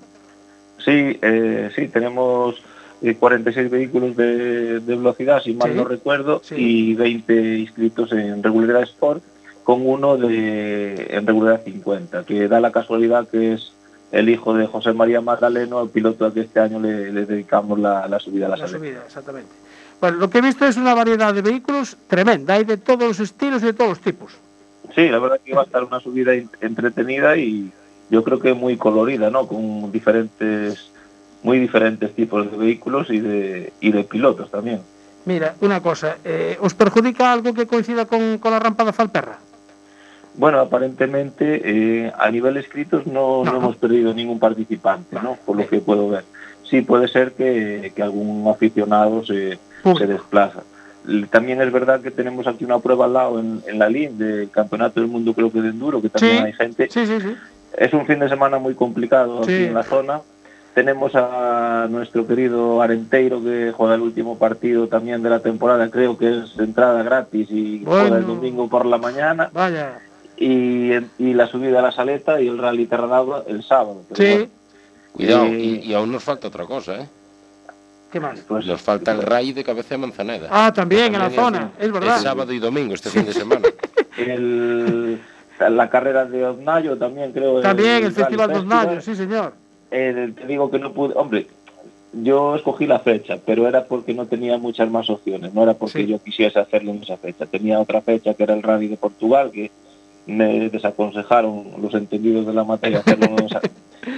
[0.79, 2.63] Sí, eh, sí, tenemos
[3.03, 6.55] eh, 46 vehículos de, de velocidad, si mal Sí, no recuerdo, sí.
[6.57, 9.23] y 20 inscritos en regularidad Sport,
[9.63, 13.73] con uno de, en regularidad 50, que da la casualidad que es
[14.13, 17.79] el hijo de José María Magdaleno, el piloto al que este año le, le dedicamos
[17.79, 19.51] la, la subida a la, La subida, exactamente.
[20.01, 23.21] Bueno, lo que he visto es una variedad de vehículos tremenda, hay de todos los
[23.21, 24.33] estilos y de todos los tipos.
[24.95, 27.71] Sí, la verdad que va a estar una subida entretenida y
[28.09, 29.47] yo creo que muy colorida, ¿no?
[29.47, 30.91] Con diferentes,
[31.43, 34.81] muy diferentes tipos de vehículos y de, y de pilotos también.
[35.27, 39.39] Mira, una cosa, eh, ¿os perjudica algo que coincida con, con la rampa de Falperra?
[40.41, 41.61] Bueno, aparentemente
[42.07, 45.37] eh, a nivel escritos no, no hemos perdido ningún participante, ¿no?
[45.45, 46.25] Por lo que puedo ver.
[46.65, 49.59] Sí, puede ser que, que algún aficionado se,
[50.07, 50.63] desplaza.
[51.31, 54.49] También es verdad que tenemos aquí una prueba al lado en, en la LIN del
[54.51, 56.43] Campeonato del Mundo, creo que de Enduro, que también Sí.
[56.45, 56.89] hay gente.
[56.91, 57.37] Sí, sí, sí.
[57.77, 59.65] Es un fin de semana muy complicado aquí Sí.
[59.65, 60.23] en la zona.
[60.75, 66.17] Tenemos a nuestro querido Arenteiro que juega el último partido también de la temporada, creo
[66.17, 69.99] que es entrada gratis y juega el domingo por la mañana Vaya.
[70.41, 74.03] Y, y la subida a la saleta y el rally Terranagua el sábado.
[74.09, 74.35] Pero Sí.
[74.37, 74.51] bueno,
[75.13, 77.07] Cuidado, y, y aún nos falta otra cosa, ¿eh?
[78.11, 78.41] ¿Qué más?
[78.49, 80.49] pues, Nos falta el RAI de Cabeza de Manzaneda.
[80.51, 82.17] Ah, también en la zona, es verdad.
[82.17, 83.63] Es sábado y domingo este fin de semana.
[84.17, 85.21] el-
[85.59, 87.61] la carrera de Oznayo también creo.
[87.61, 88.55] También el Rally Festival de.
[88.57, 89.53] Osnayo, sí, señor.
[89.91, 91.47] Eh, te digo que no pude, hombre,
[92.13, 95.99] yo escogí la fecha, pero era porque no tenía muchas más opciones, no era porque
[96.01, 96.07] Sí.
[96.07, 97.45] yo quisiese hacerlo en esa fecha.
[97.47, 99.71] Tenía otra fecha que era el Rally de Portugal, que
[100.31, 103.61] me desaconsejaron los entendidos de la materia hacerlo en esa,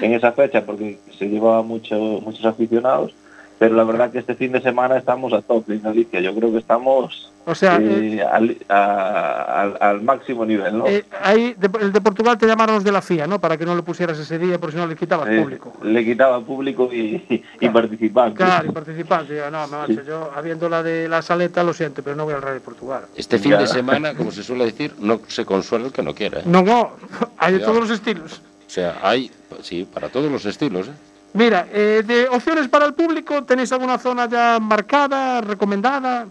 [0.02, 3.14] en esa fecha porque se llevaba mucho, muchos aficionados.
[3.62, 6.18] Pero la verdad que este fin de semana estamos a tope en Galicia.
[6.18, 10.88] Yo creo que estamos O sea, eh, al, a- al- al máximo nivel, ¿no?
[10.88, 13.38] Eh, ahí, de- el de Portugal te llamaron los de la FIA, ¿no?
[13.40, 15.74] Para que no lo pusieras ese día, porque si no le quitabas Eh, público.
[15.84, 17.22] le quitaba público y,
[17.60, 18.44] y participantes.
[18.44, 19.38] Claro, y participantes.
[19.38, 22.42] Yo, no, macho, yo, habiendo la de la saleta, lo siento, pero no voy al
[22.42, 23.04] Rally de Portugal.
[23.14, 23.58] Este fin Ya.
[23.58, 26.40] de semana, como se suele decir, no se consuela el que no quiera.
[26.40, 26.44] ¿eh?
[26.46, 26.90] No, no,
[27.38, 28.42] hay de todos los estilos.
[28.66, 29.30] O sea, hay,
[29.62, 30.88] sí, para todos los estilos.
[30.88, 30.92] ¿eh?
[31.34, 36.26] Mira, eh, de opciones para el público, ¿tenéis alguna zona ya marcada, recomendada?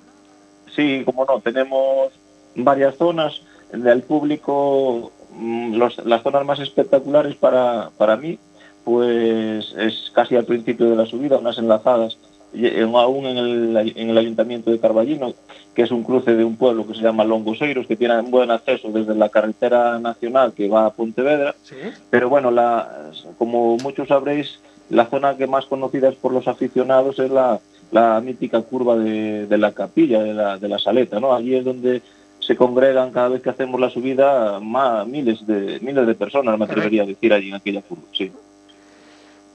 [0.75, 2.11] Sí, como no, tenemos
[2.55, 3.41] varias zonas
[3.73, 8.37] del público, mm, los- las zonas más espectaculares para, para mí,
[8.83, 12.17] pues es casi al principio de la subida, unas enlazadas,
[12.53, 15.33] en- aún en el, ay- en el ayuntamiento de Carballino,
[15.73, 18.51] que es un cruce de un pueblo que se llama Longoseiros, que tiene un buen
[18.51, 21.75] acceso desde la carretera nacional que va a Pontevedra, Sí.
[22.09, 24.59] pero bueno, la, como muchos sabréis,
[24.91, 27.59] la zona que más conocida es por los aficionados es la,
[27.91, 31.33] la mítica curva de, de la capilla, de la, de la saleta, ¿no?
[31.33, 32.01] Allí es donde
[32.39, 36.65] se congregan cada vez que hacemos la subida más, miles de miles de personas, me
[36.65, 38.31] atrevería a decir allí en aquella curva, sí.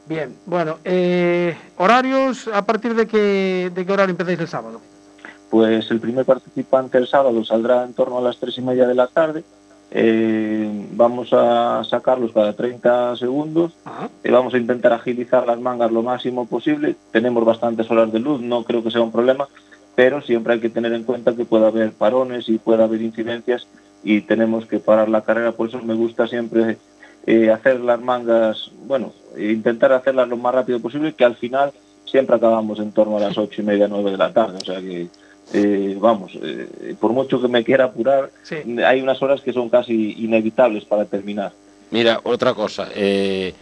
[0.08, 4.80] Bien, bueno, eh, horarios, ¿a partir de qué, de qué horario empezáis el sábado?
[5.50, 8.94] Pues el primer participante el sábado saldrá en torno a las tres y media de
[8.94, 9.42] la tarde.
[9.90, 13.72] Eh, vamos a sacarlos cada 30 segundos.
[14.24, 16.96] Eh, vamos a intentar agilizar las mangas lo máximo posible.
[17.12, 19.48] Tenemos bastantes horas de luz, no creo que sea un problema,
[19.94, 23.66] pero siempre hay que tener en cuenta que puede haber parones y puede haber incidencias
[24.02, 25.52] y tenemos que parar la carrera.
[25.52, 26.78] Por eso me gusta siempre
[27.26, 31.72] eh, hacer las mangas, bueno, intentar hacerlas lo más rápido posible, que al final
[32.04, 34.58] siempre acabamos en torno a las ocho y media, nueve de la tarde.
[34.62, 35.08] O sea que,
[35.52, 38.56] eh, vamos, eh, por mucho que me quiera apurar, Sí.
[38.84, 41.52] hay unas horas que son casi inevitables para terminar.
[41.90, 42.88] Mira, otra cosa.
[42.94, 43.54] eh,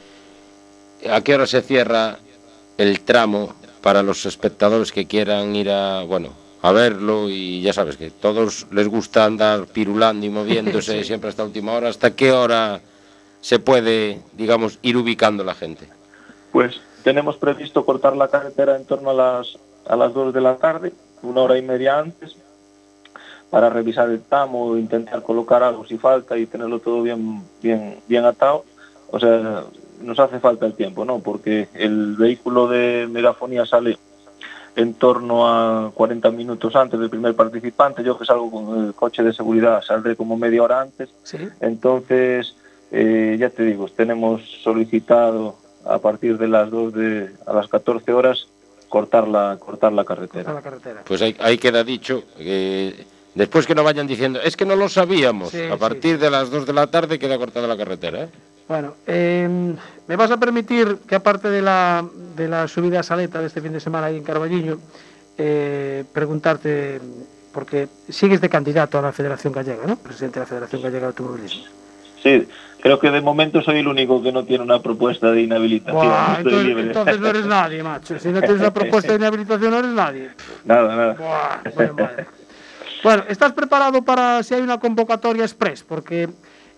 [1.11, 2.17] ¿A qué hora se cierra
[2.79, 6.31] el tramo para los espectadores que quieran ir a, bueno,
[6.63, 7.29] a verlo?
[7.29, 11.05] Y ya sabes que todos les gusta andar pirulando y moviéndose Sí.
[11.05, 11.91] siempre hasta última hora.
[11.91, 12.81] ¿Hasta qué hora
[13.43, 15.87] se puede, digamos, ir ubicando la gente?
[16.51, 20.57] Pues tenemos previsto cortar la carretera en torno a las, a las 2 de la
[20.57, 22.37] tarde, una hora y media antes,
[23.51, 28.25] para revisar el tramo, intentar colocar algo si falta y tenerlo todo bien, bien, bien
[28.25, 28.65] atado.
[29.11, 29.65] O sea,
[30.03, 31.21] nos hace falta el tiempo, ¿no?
[31.21, 33.97] Porque el vehículo de megafonía sale
[34.77, 38.03] en torno a 40 minutos antes del primer participante.
[38.03, 41.11] Yo que salgo con el coche de seguridad saldré como media hora antes.
[41.23, 41.39] Sí.
[41.61, 42.57] Entonces,
[42.91, 48.13] eh, ya te digo, tenemos solicitado a partir de las 2 de a las 14
[48.13, 48.49] horas
[48.95, 50.53] cortar la cortar la carretera.
[50.53, 51.03] la carretera.
[51.05, 53.05] Pues ahí, ahí queda dicho que
[53.35, 55.51] después que no vayan diciendo, es que no lo sabíamos.
[55.51, 58.23] Sí, a sí, partir de las 2 de la tarde queda cortada la carretera.
[58.23, 58.29] ¿eh?
[58.69, 59.49] Bueno, eh,
[60.07, 63.61] me vas a permitir que aparte de la, de la subida a Saleta de este
[63.61, 64.79] fin de semana ahí en Carballiño,
[65.39, 67.01] eh, preguntarte,
[67.53, 69.97] porque sigues de candidato a la Federación Gallega, ¿no?
[69.97, 71.65] Presidente de la Federación Gallega de Automovilismo.
[72.23, 72.47] Sí,
[72.85, 76.07] creo que de momento soy el único que no tiene una propuesta de inhabilitación.
[76.07, 76.83] Buah, entonces, libre.
[76.83, 78.19] entonces no eres nadie, macho.
[78.19, 80.31] Si no tienes una propuesta de inhabilitación, no eres nadie.
[80.67, 81.15] Nada, nada.
[81.15, 82.27] Buah.
[83.03, 85.83] Bueno, ¿estás preparado para si hay una convocatoria express?
[85.83, 86.29] Porque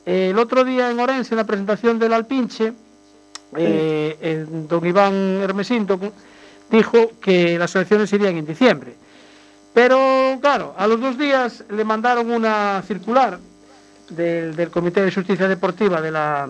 [0.06, 2.72] eh, el otro día en Orense, en la presentación del Alpinche,
[3.56, 5.98] eh, eh, don Iván Hermesinto
[6.70, 8.94] dijo que las elecciones irían en diciembre.
[9.74, 13.40] Pero, claro, a los dos días le mandaron una circular
[14.10, 16.48] del, del Comité de Justicia Deportiva de la...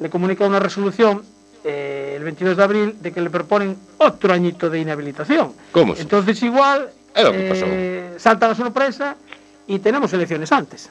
[0.00, 1.22] Le comunica una resolución
[1.62, 5.52] eh, el 22 de abril de que le proponen otro añito de inhabilitación.
[5.72, 5.94] ¿Cómo?
[5.96, 7.64] Entonces igual Es lo que pasó.
[7.66, 9.16] eh, salta la sorpresa
[9.66, 10.90] y tenemos elecciones antes.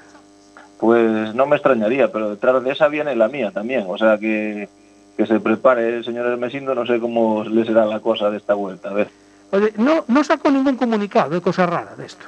[0.80, 3.86] Pues no me extrañaría, pero detrás de esa viene la mía también.
[3.88, 4.68] O sea que,
[5.16, 8.54] que se prepare el señor Hermesindo, no sé cómo le será la cosa de esta
[8.54, 8.90] vuelta.
[8.90, 9.10] A ver.
[9.52, 12.26] Oye, no, no sacó ningún comunicado de cosa rara de esto.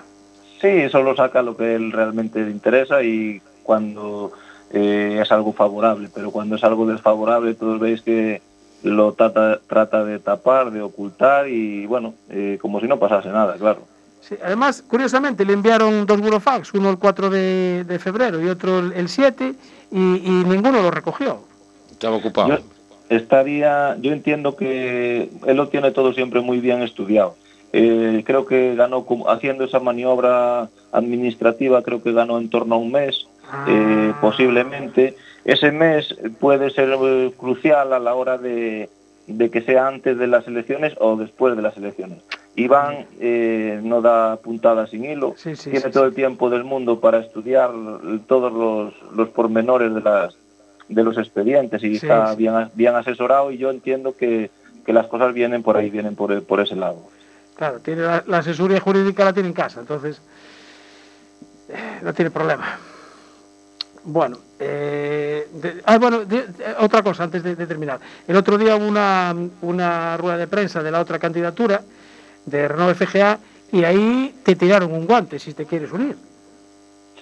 [0.62, 4.32] Sí, solo saca lo que él realmente le interesa y cuando
[4.72, 8.42] eh, es algo favorable, pero cuando es algo desfavorable, todos veis que
[8.84, 13.56] lo trata, trata de tapar, de ocultar y bueno, eh, como si no pasase nada,
[13.56, 13.82] claro.
[14.22, 18.80] Sí, además, curiosamente, le enviaron dos burofax, uno el 4 de, de febrero y otro
[18.80, 19.54] el, el 7,
[19.92, 21.44] y, y ninguno lo recogió.
[21.92, 22.50] Estaba ocupado.
[22.50, 22.60] Yo
[23.10, 27.36] estaría, yo entiendo que él lo tiene todo siempre muy bien estudiado.
[27.78, 32.90] Eh, creo que ganó haciendo esa maniobra administrativa, creo que ganó en torno a un
[32.90, 33.28] mes,
[33.68, 35.18] eh, posiblemente.
[35.44, 38.90] Ese mes puede ser eh, crucial a la hora de,
[39.28, 42.20] de que sea antes de las elecciones o después de las elecciones.
[42.56, 46.64] Iván eh, no da puntada sin hilo, Sí, sí, tiene sí, todo el tiempo del
[46.64, 47.72] mundo para estudiar
[48.26, 50.38] todos los, los pormenores de las
[50.88, 54.50] de los expedientes y está bien bien asesorado y yo entiendo que,
[54.86, 57.00] que las cosas vienen por ahí, vienen por, por ese lado.
[57.56, 60.22] Claro, tiene la, la asesoría jurídica la tiene en casa, entonces
[61.70, 62.78] eh, no tiene problema.
[64.04, 68.00] Bueno, eh, de- ah, bueno, de- de- otra cosa antes de, terminar.
[68.28, 71.82] El otro día hubo una, una rueda de prensa de la otra candidatura
[72.46, 73.40] de Renault FGA
[73.72, 76.16] y ahí te tiraron un guante si te quieres unir.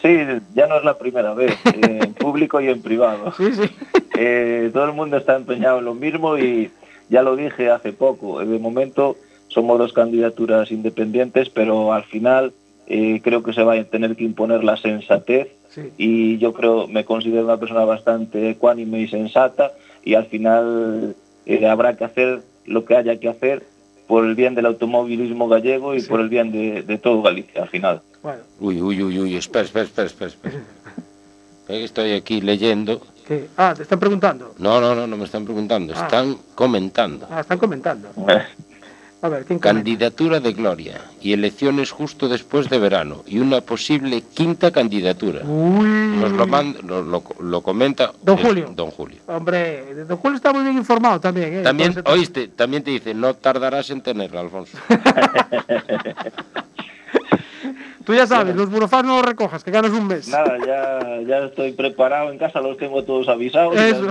[0.01, 0.17] Sí,
[0.53, 3.31] ya no es la primera vez, eh, en público y en privado.
[3.37, 3.63] Sí, sí.
[4.15, 6.71] Eh, todo el mundo está empeñado en lo mismo y
[7.09, 8.45] ya lo dije hace poco.
[8.45, 9.17] De momento
[9.53, 12.53] somos dos candidaturas independientes, pero al final
[12.87, 15.81] eh, creo que se va a tener que imponer la sensatez Sí.
[15.97, 19.71] y yo creo, me considero una persona bastante ecuánime y sensata
[20.05, 21.15] y al final
[21.47, 23.63] eh, habrá que hacer lo que haya que hacer
[24.05, 27.69] por el bien del automovilismo gallego y por el bien de, de todo Galicia al
[27.69, 28.01] final.
[28.21, 30.29] Bueno, Uy, uy, uy, uy, espera, espera, espera, espera.
[30.29, 30.55] espera.
[31.69, 33.01] Estoy aquí leyendo.
[33.27, 33.47] ¿qué?
[33.57, 34.53] Ah, te están preguntando.
[34.59, 36.03] No, no, no, no me están preguntando, Ah.
[36.03, 37.25] están comentando.
[37.31, 38.09] Ah, están comentando.
[39.23, 39.57] A ver, ¿quién?
[39.57, 45.41] Candidatura de Gloria y elecciones justo después de verano y una posible quinta candidatura.
[45.43, 48.73] Nos lo, manda- lo, lo comenta Don Julio.
[48.75, 49.19] Don Julio.
[49.27, 51.53] Hombre, Don Julio está muy bien informado también.
[51.53, 51.61] ¿eh?
[51.63, 54.77] También, Entonces- oíste, también te dice, no tardarás en tenerla, Alfonso.
[58.05, 60.27] Tú ya sabes, los burofans no los recojas, que ganas un mes.
[60.27, 63.77] Nada, ya, ya estoy preparado en casa, los tengo todos avisados.
[63.77, 64.05] Eso.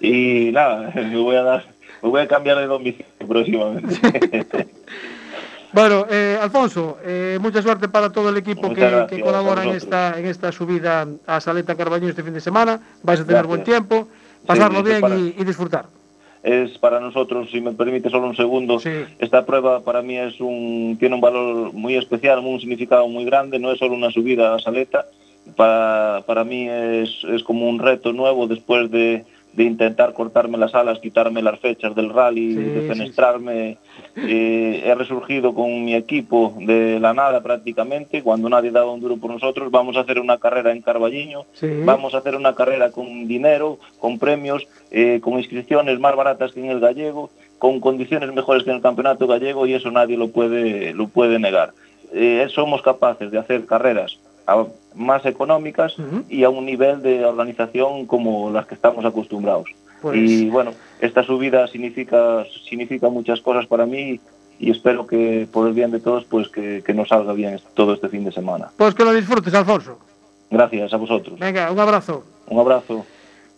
[0.00, 1.66] Y nada, me voy a dar,
[2.02, 4.00] me voy a cambiar de domicilio próximamente.
[5.70, 9.70] Bueno, eh, Alfonso, eh, mucha suerte para todo el equipo que, gracias que colabora en
[9.74, 12.80] esta, en esta subida a Saleta Carbañón este fin de semana.
[13.02, 13.48] Vais a tener Gracias.
[13.48, 14.08] buen tiempo,
[14.46, 15.84] pasarlo Sí, bien para- y, y disfrutar.
[16.42, 18.80] es para nosotros, si me permite solo un segundo,
[19.18, 23.58] esta prueba para mí es un, tiene un valor muy especial, un significado muy grande,
[23.58, 25.04] no es solo una subida a Saleta,
[25.54, 30.74] para, para mí es, es como un reto nuevo después de, de intentar cortarme las
[30.74, 33.76] alas, quitarme las fechas del rally, Sí, sí, defenestrarme.
[34.16, 39.16] Eh, he resurgido con mi equipo de la nada prácticamente, cuando nadie daba un duro
[39.16, 41.44] por nosotros, vamos a hacer una carrera en Carballiño.
[41.84, 46.60] Vamos a hacer una carrera con dinero, con premios, eh, con inscripciones más baratas que
[46.60, 50.28] en el gallego, con condiciones mejores que en el campeonato gallego y eso nadie lo
[50.30, 51.70] puede, lo puede negar.
[52.12, 55.94] Eh, somos capaces de hacer carreras a- más económicas
[56.28, 59.68] y a un nivel de organización como las que estamos acostumbrados.
[60.02, 64.20] Pues- Y bueno, esta subida significa, significa muchas cosas para mí
[64.60, 67.94] y espero que por el bien de todos pues que, que nos salga bien todo
[67.94, 68.68] este fin de semana.
[68.76, 69.98] Pues que lo disfrutes, Alfonso.
[70.50, 71.38] Gracias a vosotros.
[71.38, 72.24] Venga, un abrazo.
[72.48, 73.04] Un abrazo.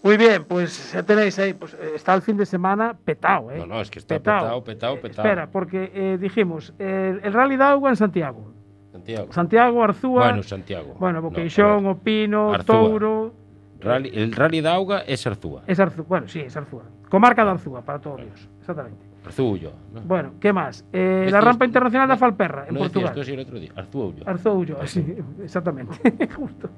[0.03, 3.59] Muy bien, pues ya tenéis ahí, pues eh, está el fin de semana petado, ¿eh?
[3.59, 5.29] No, no, es que está petado, petado, petado.
[5.29, 8.51] Espera, porque eh, dijimos, el, el Rally de Agua en Santiago.
[8.92, 9.33] Santiago.
[9.33, 10.24] Santiago, Arzúa.
[10.29, 10.94] Bueno, Santiago.
[10.98, 12.74] Bueno, No, Boqueixón, Opino, Arzúa.
[12.76, 13.35] Touro.
[13.81, 15.62] Rally- el rally de Auga es Arzúa.
[15.66, 16.05] Es Arzúa.
[16.09, 16.83] Bueno, sí, es Arzúa.
[17.09, 18.48] Comarca de Arzúa, para todos Dios.
[18.59, 18.98] Exactamente.
[19.24, 19.59] Arzúa.
[19.94, 20.00] ¿no?
[20.03, 20.85] Bueno, ¿qué más?
[20.92, 23.14] Eh, la es- rampa internacional de Falperra, en no Portugal.
[23.14, 23.70] tú así el otro día.
[23.76, 24.12] Arzúa.
[24.26, 26.29] Arzouyo, sí, exactamente.
[26.37, 26.68] Justo.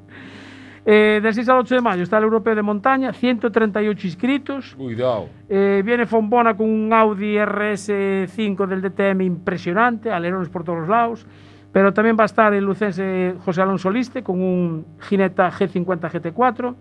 [0.85, 4.75] Eh, del 6 al 8 de mayo está el Europeo de Montaña, 138 inscritos.
[4.75, 5.29] Cuidado.
[5.49, 11.25] Eh, viene Fombona con un Audi RS5 del DTM impresionante, alerones por todos lados.
[11.73, 16.75] Pero también va a estar el lucense José Alonso Liste con un Gineta G50 GT4.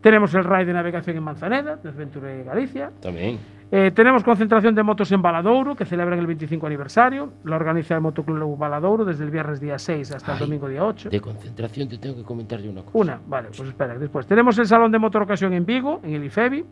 [0.00, 2.92] Tenemos el Ride de navegación en Manzaneda, de Adventure Galicia.
[3.02, 3.38] También.
[3.70, 7.32] Eh, tenemos concentración de motos en Baladouro, que celebran el 25 aniversario.
[7.42, 10.84] Lo organiza el Motoclub Baladouro desde el viernes día 6 hasta el Ay, domingo día
[10.84, 11.10] 8.
[11.10, 12.96] De concentración te tengo que comentar yo una cosa.
[12.96, 14.24] Una, vale, pues espera, después.
[14.26, 16.64] Tenemos el Salón de Motor Ocasión en Vigo, en el IFEBI.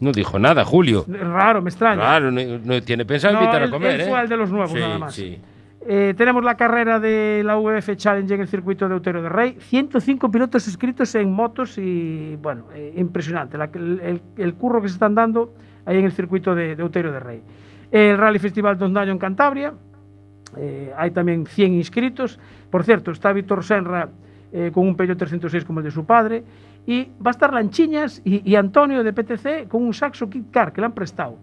[0.00, 1.04] No dijo nada, Julio.
[1.06, 2.00] Raro, me extraña.
[2.00, 4.08] Claro, no, no tiene pensado No, invitar él- a comer, él ¿eh?
[4.08, 5.14] fue el de los nuevos, Sí, nada más.
[5.14, 5.38] Sí.
[5.86, 9.56] Eh, tenemos la carrera de la VF Challenge en el circuito de Otero de Rey.
[9.60, 13.56] 105 pilotos inscritos en motos y, bueno, eh, impresionante.
[13.56, 15.54] La- el, el- curro que se están dando
[15.86, 17.42] ahí en el circuito de, Otero de Rey.
[17.90, 19.72] El Rally Festival Dondaño en Cantabria.
[20.56, 22.38] eh, hay también 100 inscritos.
[22.70, 24.08] Por cierto, está Víctor Senra
[24.52, 26.44] eh, con un Peugeot 306 como el de su padre.
[26.86, 30.72] Y va a estar Lanchiñas y, y Antonio de PTC con un Saxo Kit Car
[30.72, 31.38] que le han prestado.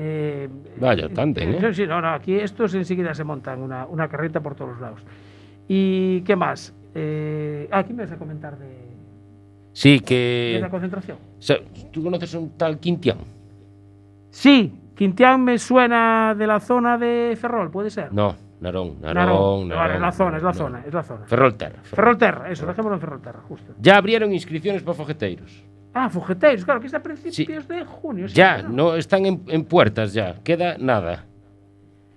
[0.00, 0.48] Eh,
[0.80, 1.74] Vaya, tándem, ¿eh?
[1.74, 5.00] Sí, no, no, aquí estos enseguida se montan una, una carreta por todos los lados.
[5.66, 6.72] ¿Y qué más?
[6.94, 8.88] Eh, ah, aquí me vas a comentar de,
[9.72, 10.58] Sí, de que...
[10.60, 11.18] la concentración.
[11.38, 11.56] o sea,
[11.90, 13.18] ¿Tú conoces un tal Quintián?
[14.30, 18.12] Sí, Quintián me suena de la zona de Ferrol, ¿puede ser?
[18.12, 19.68] No, Narón, Narón, Narón.
[19.68, 19.80] Narón.
[19.80, 20.54] Vale, es la zona, es la no.
[20.54, 21.26] zona, es la zona.
[21.26, 21.80] Ferrolterra.
[21.82, 23.74] Ferrolterra, eso, dejémoslo en Ferrolterra, justo.
[23.80, 25.64] Ya abrieron inscripciones para fogueteiros.
[25.94, 28.28] Ah, Fugeteiros, claro, que es a principios de junio.
[28.28, 28.94] sí, Ya, ¿no?
[28.94, 31.24] están en, en puertas ya, queda nada.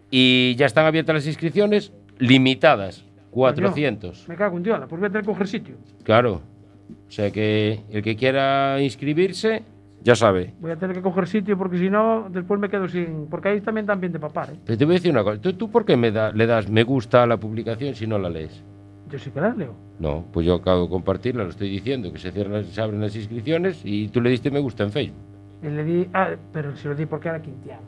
[0.09, 4.28] Y ya están abiertas las inscripciones limitadas, 400.
[4.28, 5.76] Me cago en Dios, pues voy a tener que coger sitio.
[6.03, 6.41] Claro.
[7.07, 9.63] O sea que el que quiera inscribirse,
[10.03, 10.53] ya sabe.
[10.59, 13.28] Voy a tener que coger sitio porque si no, después me quedo sin.
[13.30, 14.57] Porque ahí también dan bien de papar, ¿eh?
[14.65, 15.39] Pero te voy a decir una cosa.
[15.39, 18.17] ¿Tú, tú por qué me da- le das me gusta a la publicación si no
[18.19, 18.63] la lees?
[19.09, 19.74] Yo sí que la leo.
[20.02, 23.16] No, pues yo acabo de compartirla, lo estoy diciendo, que se cierran, se abren las
[23.16, 25.20] inscripciones y tú le diste me gusta en Facebook.
[25.62, 26.08] Y le di.
[26.12, 27.82] Ah, pero si lo di porque era Quintiano.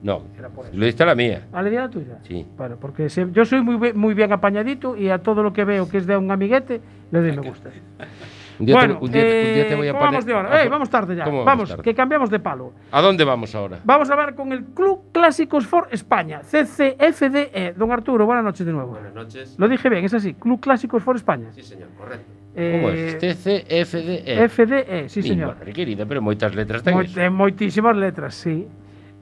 [0.00, 0.76] No, Era por eso.
[0.76, 1.48] le diste a la mía.
[1.52, 2.18] Ah, le di a la tuya.
[2.22, 2.46] Sí.
[2.56, 5.88] Bueno, porque se- yo soy muy, muy bien apañadito y a todo lo que veo
[5.88, 6.80] que es de un amiguete
[7.10, 7.70] le doy me gusta.
[8.58, 10.12] Un día, bueno, te, un día te- un día te eh, voy a ¿cómo poner-
[10.12, 10.52] vamos de hora?
[10.56, 11.24] a- Ey, vamos tarde ya.
[11.24, 11.82] ¿Cómo Vamos, tarde?
[11.82, 12.72] que cambiamos de palo.
[12.90, 13.78] ¿A dónde vamos ahora?
[13.84, 17.50] Vamos a hablar con el Club Clásicos for España, CCFDE.
[17.54, 17.72] E.
[17.76, 18.92] Don Arturo, buenas noches de nuevo.
[18.92, 19.54] Buenas noches.
[19.58, 21.48] Lo dije bien, es así, Club Clásicos for España.
[21.52, 22.24] Sí, señor, correcto.
[22.54, 23.18] ¿Cómo Eh, es?
[23.18, 24.48] TCFDE.
[24.48, 25.54] FDE, E, sí, Mi señor.
[25.56, 27.20] madre querida, pero moitas letras ten Moi- eso.
[27.20, 28.66] de moitísimas letras, sí.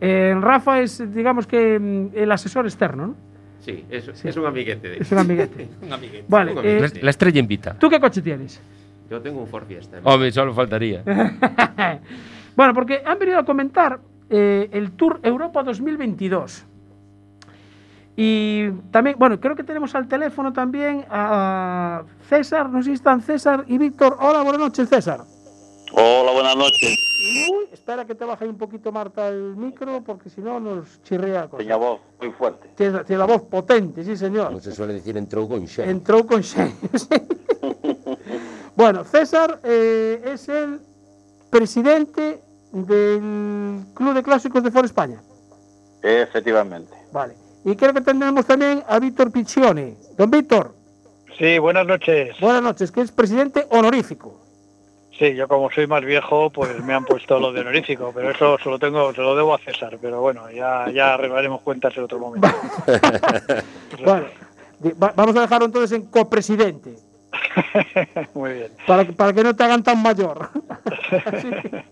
[0.00, 3.14] Eh, Rafa es, digamos que, mm, el asesor externo, ¿no?
[3.60, 4.28] Sí, es, Sí.
[4.28, 4.88] es un amiguete.
[4.88, 5.68] de- Es un amiguete.
[5.82, 6.24] un amiguete.
[6.28, 7.02] Vale, Un eh, amiguete.
[7.02, 7.74] La estrella invita.
[7.78, 8.60] ¿Tú qué coche tienes?
[9.10, 9.98] Yo tengo un Ford Fiesta.
[10.02, 11.02] Hombre, solo faltaría.
[12.56, 16.64] bueno, porque han venido a comentar eh, el Tour Europa 2022.
[18.16, 23.20] Y también, bueno, creo que tenemos al teléfono también a César, no sé si están
[23.20, 24.16] César y Víctor.
[24.20, 25.20] Hola, buenas noches, César.
[25.92, 26.96] Hola, buenas noches.
[27.50, 31.42] Uy, espera que te baje un poquito, Marta, el micro, porque si no nos chirrea
[31.42, 31.58] la cosa.
[31.58, 32.70] Tenía voz muy fuerte.
[32.74, 34.48] Tiene, tiene la voz potente, sí, señor.
[34.48, 35.88] Como se suele decir, entró con Shell.
[35.88, 36.74] Entró con Shane.
[36.94, 37.08] sí.
[38.76, 40.80] Bueno, César eh, es el
[41.50, 42.40] presidente
[42.72, 45.20] del Club de Clásicos de Foro España.
[46.02, 46.92] Efectivamente.
[47.12, 47.34] Vale.
[47.64, 49.96] Y creo que tendremos también a Víctor Piccioni.
[50.16, 50.74] Don Víctor.
[51.38, 52.38] Sí, buenas noches.
[52.40, 54.40] Buenas noches, que es presidente honorífico.
[55.18, 58.58] Sí, yo como soy más viejo, pues me han puesto lo de honorífico, pero eso
[58.62, 62.04] se lo tengo, se lo debo a César, pero bueno, ya, ya arreglaremos cuentas en
[62.04, 62.48] otro momento.
[64.04, 64.26] Bueno,
[64.98, 66.96] vamos a dejarlo entonces en copresidente,
[68.34, 68.72] Muy bien.
[68.86, 70.50] para, que- para que no te hagan tan mayor.
[71.24, 71.84] Así que-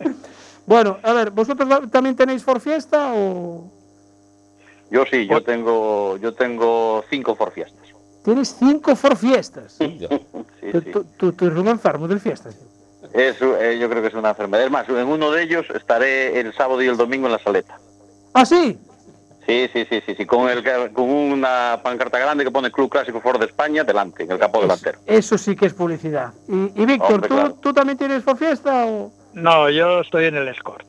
[0.67, 3.71] bueno, a ver, ¿vosotros también tenéis For Fiesta o
[4.91, 7.83] Yo sí, yo tengo, yo tengo cinco Ford Fiestas.
[8.25, 9.73] tienes cinco For Fiestas?
[9.79, 9.99] Sí,
[10.73, 10.91] Tú, sí.
[10.93, 12.57] tú- tú- tú eres un enfermo del Fiestas.
[13.13, 14.65] Es, eh, yo creo que es una enfermedad.
[14.65, 17.79] Es más, en uno de ellos estaré el sábado y el domingo en la saleta.
[18.33, 18.79] ¿Ah, sí?
[19.47, 23.21] Sí, sí, sí, sí, sí, con, el, con una pancarta grande que pone Club Clásico
[23.21, 24.99] Ford de España delante, en el capó delantero.
[25.07, 26.33] Eso sí que es publicidad.
[26.49, 27.55] Y, y Víctor, Hombre, ¿tú, claro.
[27.61, 29.13] ¿tú también tienes For Fiesta o...?
[29.35, 30.87] No, yo estoy en el Escort.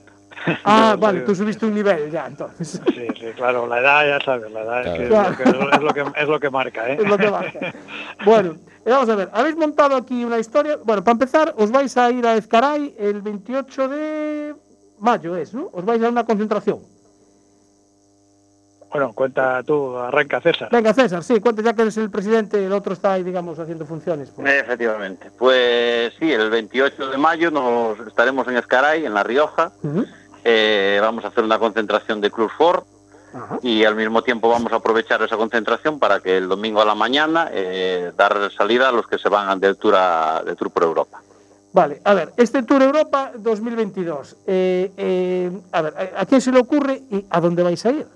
[0.64, 2.80] Ah, vale, soy- tú subiste un nivel ya, entonces.
[2.94, 5.32] Sí, sí, claro, la edad ya sabes, la edad es, que Claro.
[5.34, 6.98] es, lo que, es, lo que, es lo que marca, ¿eh?
[7.02, 7.74] Es lo que marca.
[8.26, 10.78] Bueno, eh, vamos a ver, habéis montado aquí una historia.
[10.84, 14.56] Bueno, para empezar, os vais a ir a Ezcaray el 28 de
[15.00, 15.70] mayo, es, ¿no?
[15.74, 16.80] Os vais a una concentración.
[18.96, 20.70] Bueno, cuenta tú, arranca César.
[20.72, 23.86] Venga, César, sí, cuenta ya que eres el presidente, el otro está ahí, digamos, haciendo
[23.86, 24.30] funciones.
[24.34, 24.50] pues.
[24.50, 25.32] Efectivamente.
[25.38, 29.74] Pues sí, el 28 de mayo nos estaremos en Escaray, en La Rioja.
[30.46, 32.84] Eh, vamos a hacer una concentración de Club Ford
[33.64, 36.96] y al mismo tiempo vamos a aprovechar esa concentración para que el domingo a la
[36.96, 40.84] mañana eh, dar salida a los que se van del tour, a- del tour por
[40.84, 41.20] Europa.
[41.74, 44.38] Vale, a ver, este Tour Europa 2022.
[44.48, 47.90] eh, eh, a ver, ¿a- ¿a quién se le ocurre y a dónde vais a
[47.92, 48.08] ir?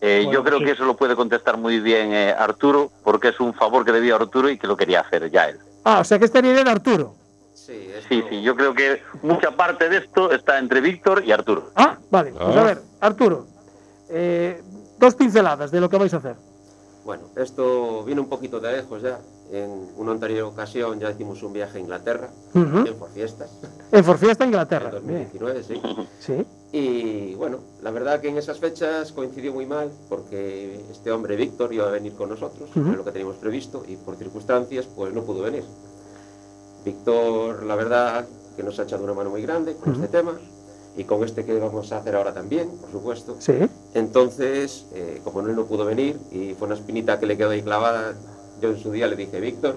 [0.00, 0.64] Eh, Bueno, yo creo sí.
[0.64, 4.14] que eso lo puede contestar muy bien eh, Arturo, porque es un favor que debía
[4.16, 5.58] Arturo y que lo quería hacer ya él.
[5.84, 7.14] Ah, o sea que esta idea era Arturo.
[7.54, 11.32] Sí, esto- Sí, sí, yo creo que mucha parte de esto está entre Víctor y
[11.32, 11.70] Arturo.
[11.76, 13.46] Ah, vale, pues a ver, Arturo,
[14.08, 14.62] eh,
[14.98, 16.36] dos pinceladas de lo que vais a hacer.
[17.04, 19.18] Bueno, esto viene un poquito de lejos ya.
[19.52, 22.86] En una anterior ocasión ya hicimos un viaje a Inglaterra, Ujú.
[22.86, 23.50] en por fiestas,
[23.90, 24.90] En Forfiesta, en Inglaterra.
[25.02, 25.28] Bien.
[25.28, 25.82] 2019, sí.
[26.20, 26.46] Sí.
[26.72, 31.72] Y bueno, la verdad que en esas fechas coincidió muy mal porque este hombre, Víctor,
[31.72, 35.24] iba a venir con nosotros, era lo que teníamos previsto, y por circunstancias pues no
[35.24, 35.64] pudo venir.
[36.84, 38.24] Víctor, la verdad
[38.56, 40.38] que nos ha echado una mano muy grande con este tema
[40.96, 43.36] y con este que vamos a hacer ahora también, por supuesto.
[43.40, 43.54] Sí.
[43.94, 47.62] Entonces, eh, como él no pudo venir y fue una espinita que le quedó ahí
[47.62, 48.14] clavada,
[48.60, 49.76] yo en su día le dije, Víctor,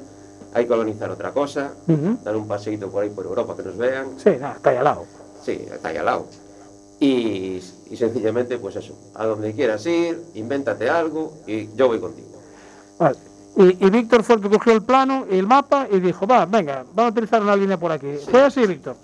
[0.54, 1.74] hay que colonizar otra cosa,
[2.24, 4.20] dar un paseíto por ahí por Europa que nos vean.
[4.20, 5.06] Sí, nada, está ahí al lado.
[5.44, 6.26] Sí, está ahí al lado.
[7.04, 12.30] Y, y sencillamente, pues eso, a donde quieras ir, invéntate algo y yo voy contigo.
[12.98, 13.18] Vale.
[13.58, 16.46] Y, y Víctor fue el que cogió el plano y el mapa y dijo, va,
[16.46, 18.08] venga, vamos a utilizar una línea por aquí.
[18.32, 18.96] ¿Fue así, Víctor?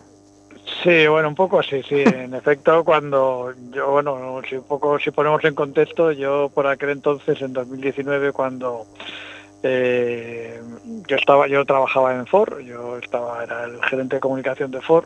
[0.82, 1.96] Sí, bueno, un poco así, sí.
[2.06, 6.92] En efecto, cuando yo, bueno, si un poco, si ponemos en contexto, yo por aquel
[6.92, 8.86] entonces, en 2019, cuando
[9.64, 10.62] eh,
[11.08, 15.06] yo estaba, yo trabajaba en Ford, yo estaba, era el gerente de comunicación de Ford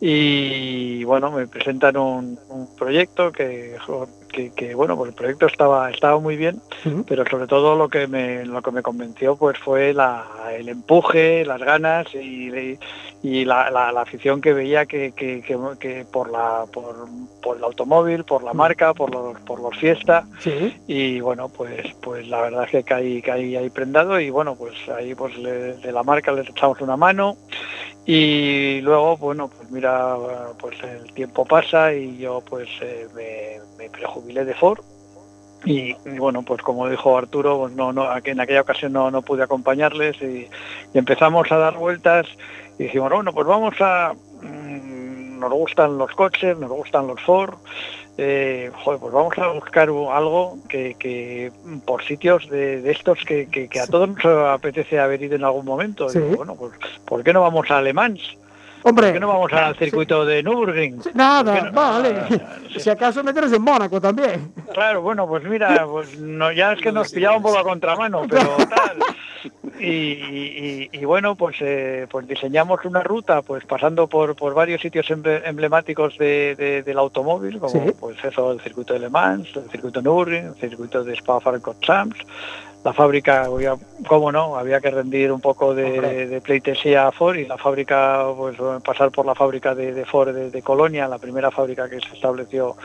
[0.00, 3.76] y bueno, me presentan un, un proyecto que,
[4.28, 6.60] que, que, bueno, pues el proyecto estaba, estaba muy bien,
[7.06, 10.24] pero sobre todo lo que me, lo que me convenció pues fue la,
[10.56, 12.78] el empuje, las ganas y,
[13.22, 16.94] y la, la, la afición que veía que, que, que, por la por,
[17.42, 20.24] por el automóvil, por la marca, por los, por los fiestas
[20.86, 24.74] y bueno pues pues la verdad es que caí, caí ahí prendado y bueno pues
[24.96, 27.36] ahí pues le- de la marca les echamos una mano
[28.10, 30.16] y luego bueno pues mira
[30.58, 34.80] pues el tiempo pasa y yo pues eh, me, me prejubilé de Ford.
[35.66, 39.42] Y, bueno pues como dijo Arturo pues no no en aquella ocasión no, no pude
[39.42, 40.48] acompañarles y,
[40.94, 42.26] y empezamos a dar vueltas
[42.78, 47.56] y dijimos bueno pues vamos a mm, nos gustan los coches nos gustan los Ford
[48.20, 51.52] eh, joder, pues vamos a buscar algo que, que
[51.86, 55.44] por sitios de, de estos que, que- que a todos nos apetece haber ido en
[55.44, 56.08] algún momento.
[56.08, 56.18] Sí.
[56.18, 56.72] Digo, bueno, pues
[57.06, 58.36] ¿por qué no vamos a Le Mans?
[58.82, 59.06] Hombre.
[59.08, 61.00] ¿Por qué no vamos al circuito de Nürburgring?
[61.14, 62.14] Nada, vale.
[62.78, 64.52] Si acaso meteros en Mónaco también.
[64.72, 68.22] Claro, bueno, pues mira, pues no, ya es que nos pillaba un poco a contramano,
[68.28, 68.98] pero tal.
[69.80, 74.80] Y, y- y bueno, pues eh, pues diseñamos una ruta, pues pasando por, por varios
[74.80, 79.48] sitios emble- emblemáticos de- de- del automóvil, como pues eso, el circuito de Le Mans,
[79.56, 82.18] el circuito Nürburgring, el circuito de Spa-Francorchamps,
[82.84, 83.48] la fábrica,
[84.06, 88.24] cómo no, había que rendir un poco de, de pleitesía a Ford y la fábrica,
[88.36, 92.00] pues pasar por la fábrica de, de Ford de, de Colonia, la primera fábrica que
[92.00, 92.76] se estableció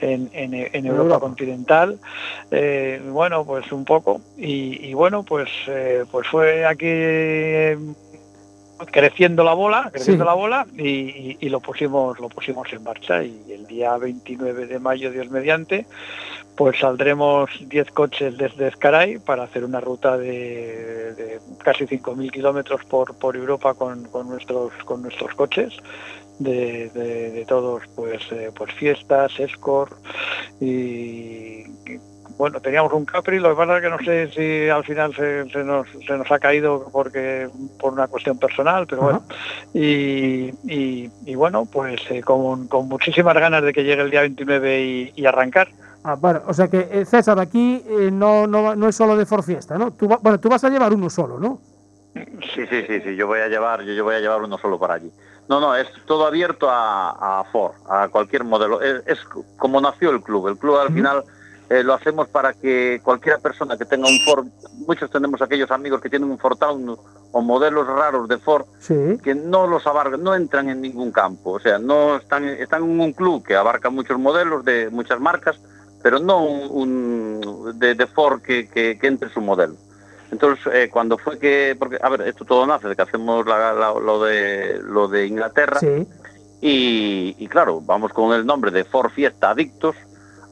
[0.00, 1.20] en, en- en Europa, Europa.
[1.20, 1.98] continental.
[2.50, 4.22] Eh, bueno, pues un poco.
[4.36, 7.78] Y, y bueno, pues, eh, pues fue aquí eh,
[8.90, 10.26] creciendo la bola, creciendo Sí.
[10.28, 14.66] la bola y, y- y lo pusimos, lo pusimos en marcha y el día 29
[14.66, 15.86] de mayo, Dios mediante,
[16.56, 22.84] pues saldremos 10 coches desde Escaray para hacer una ruta de, de casi 5.000 kilómetros
[22.84, 25.72] por, por Europa con, con nuestros, con nuestros coches.
[26.36, 29.92] De, de- de todos pues eh, pues fiestas, escort
[30.60, 31.62] y,
[32.36, 35.48] bueno teníamos un Capri, lo que pasa es que no sé si al final se,
[35.50, 37.48] se nos, se nos ha caído porque
[37.78, 39.22] por una cuestión personal, pero bueno
[39.72, 44.22] y, y, y bueno pues eh, con, con muchísimas ganas de que llegue el día
[44.22, 45.68] 29 y, y arrancar.
[46.06, 49.24] Ah, bueno, o sea que eh, César, aquí eh, no, no, no es solo de
[49.24, 49.90] For Fiesta, ¿no?
[49.92, 51.60] Tú va- bueno, tú vas a llevar uno solo, ¿no?
[52.14, 54.78] Sí, sí, sí, sí, yo voy a llevar, yo, yo voy a llevar uno solo
[54.78, 55.10] para allí.
[55.48, 58.80] No, no, es todo abierto a, a Ford, a cualquier modelo.
[58.82, 59.18] Es, es
[59.58, 60.48] como nació el club.
[60.48, 61.24] El club al final
[61.70, 64.46] eh, lo hacemos para que cualquier persona que tenga un Ford,
[64.86, 66.96] muchos tenemos aquellos amigos que tienen un Ford Town
[67.32, 69.18] o modelos raros de Ford Sí.
[69.22, 71.52] que no los abarcan, no entran en ningún campo.
[71.52, 75.58] O sea, no están, están en un club que abarca muchos modelos de muchas marcas,
[76.04, 79.74] pero no un, de, de Ford que, que, que entre su modelo.
[80.30, 83.72] Entonces, eh, cuando fue que, porque, a ver, esto todo nace de que hacemos la-
[83.72, 86.06] la- lo, de, lo de Inglaterra Sí.
[86.60, 89.96] y, y claro, vamos con el nombre de Ford Fiesta Adictos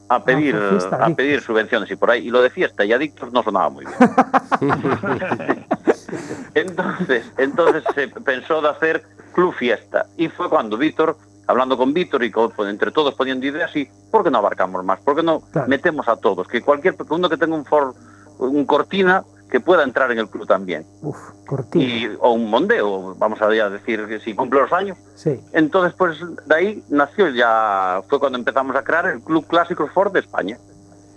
[0.08, 2.26] a pedir, Ford Fiesta a pedir subvenciones y por ahí.
[2.28, 3.96] Y lo de fiesta y adictos no sonaba muy bien.
[6.54, 9.02] Entonces, entonces se pensó de hacer
[9.34, 10.06] Club Fiesta.
[10.16, 11.16] Y fue cuando Víctor,
[11.46, 14.84] hablando con Víctor y con- pues, entre todos poniendo ideas, y ¿por qué no abarcamos
[14.84, 15.00] más?
[15.00, 15.68] ¿Por qué no Claro.
[15.68, 16.46] metemos a todos?
[16.48, 17.94] Que cualquier uno que tenga un Ford,
[18.38, 20.86] un Cortina, que pueda entrar en el club también.
[21.02, 21.78] Uf, cortito.
[21.84, 24.96] Y, o un Mondeo, vamos a decir que si cumple los años.
[25.14, 25.38] Sí.
[25.52, 26.16] Entonces, pues
[26.46, 30.56] de ahí nació ya, fue cuando empezamos a crear el Club Clásicos Ford de España.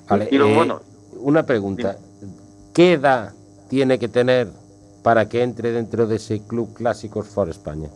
[0.10, 0.82] Vale, Y lo eh, bueno,
[1.20, 1.96] una pregunta.
[2.74, 3.32] ¿Qué edad
[3.70, 4.50] tiene que tener
[5.02, 7.88] para que entre dentro de ese Club Clásicos for España?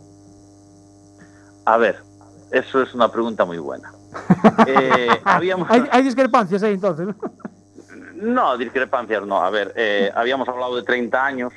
[1.66, 2.02] a ver,
[2.52, 3.90] eso es una pregunta muy buena.
[4.66, 7.08] Eh, habíamos, Hay, hay discrepancias ahí entonces,
[8.14, 8.56] ¿no?
[8.58, 9.42] discrepancias no.
[9.42, 11.52] A ver, eh, habíamos hablado de 30 años,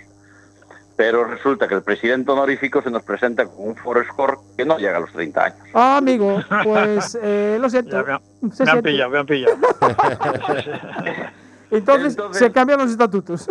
[0.95, 4.77] pero resulta que el presidente honorífico se nos presenta con un Ford Score que no
[4.77, 5.57] llega a los 30 años.
[5.73, 7.91] Ah, amigo, pues eh, lo siento.
[7.97, 9.55] Ya me, han- Se me han pillado, me han pillado.
[11.71, 13.47] Entonces, se cambian los estatutos.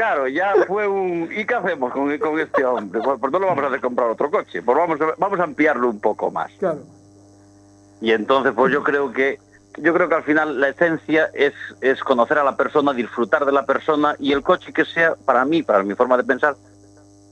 [0.00, 1.28] Claro, ya fue un...
[1.30, 3.02] ¿Y qué hacemos con, con este hombre?
[3.04, 5.42] Pues, pues no lo vamos a hacer comprar otro coche, pues vamos a, vamos a
[5.44, 6.50] ampliarlo un poco más.
[6.58, 6.78] Claro.
[8.00, 9.38] Y entonces, pues yo creo que
[9.76, 13.52] yo creo que al final la esencia es, es conocer a la persona, disfrutar de
[13.52, 16.56] la persona y el coche que sea, para mí, para mi forma de pensar,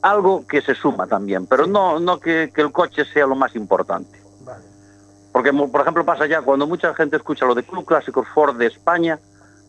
[0.03, 3.57] algo que se suma también, pero no, no que, que el coche sea lo más
[3.57, 4.21] importante.
[5.33, 8.57] Porque, mo- por ejemplo, pasa ya, cuando mucha gente escucha lo de Club Clásicos Ford
[8.57, 9.19] de España,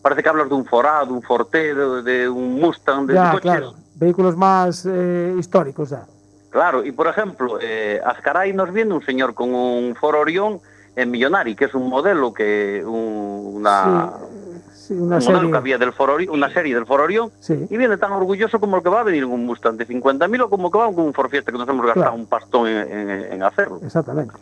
[0.02, 3.32] parece que hablas de un Forad, de un Forte, de, de un Mustang, de Ya,
[3.32, 3.74] coches claro.
[3.96, 6.06] Vehículos más eh, históricos, ya.
[6.50, 10.60] Claro, y por ejemplo, eh, Azcaray nos viene un señor con un Ford Orión
[10.96, 14.12] en Millonari, que es un modelo que un- una...
[14.74, 15.52] Sí, una un modelo serie.
[15.52, 17.68] que había del Ford una serie del Ford Orion, Sí.
[17.70, 20.42] y viene tan orgulloso como el que va a venir en un Mustang de 50.000
[20.42, 22.16] o como que va con un Ford Fiesta que nos hemos gastado Claro.
[22.18, 23.80] un pastón en, en- en hacerlo.
[23.84, 24.34] Exactamente.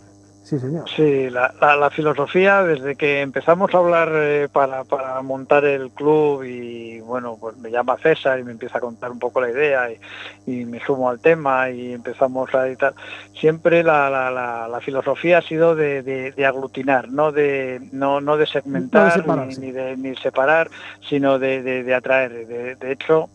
[0.47, 0.89] Sí, señor.
[0.89, 5.89] Sí, la, la- la filosofía, desde que empezamos a hablar eh, para, para montar el
[5.91, 9.49] club y bueno, pues me llama César y me empieza a contar un poco la
[9.51, 9.99] idea y,
[10.45, 12.93] y me sumo al tema y empezamos a editar.
[13.37, 14.31] Siempre la, la-
[14.79, 19.11] filosofía ha sido de, de- de aglutinar, no de, no, no de segmentar
[19.59, 20.69] ni, de ni separar,
[21.09, 21.61] sino de,
[21.93, 22.47] atraer.
[22.77, 23.29] De hecho,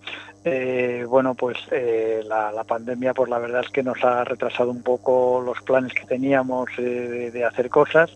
[0.44, 4.70] eh, bueno, pues eh, la, la pandemia, pues la verdad es que nos ha retrasado
[4.70, 8.10] un poco los planes que teníamos eh, de, de hacer cosas,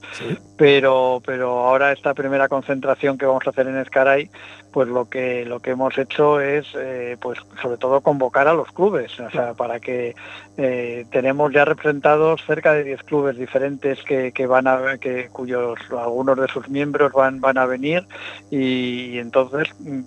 [0.56, 4.28] pero pero ahora esta primera concentración que vamos a hacer en Escaray,
[4.72, 8.72] pues lo que lo que hemos hecho es, eh, pues sobre todo convocar a los
[8.72, 10.14] clubes, o sea, para que
[10.56, 15.78] eh, tenemos ya representados cerca de 10 clubes diferentes que, que van a que cuyos
[15.96, 18.04] algunos de sus miembros van van a venir
[18.50, 20.02] y, y entonces mm,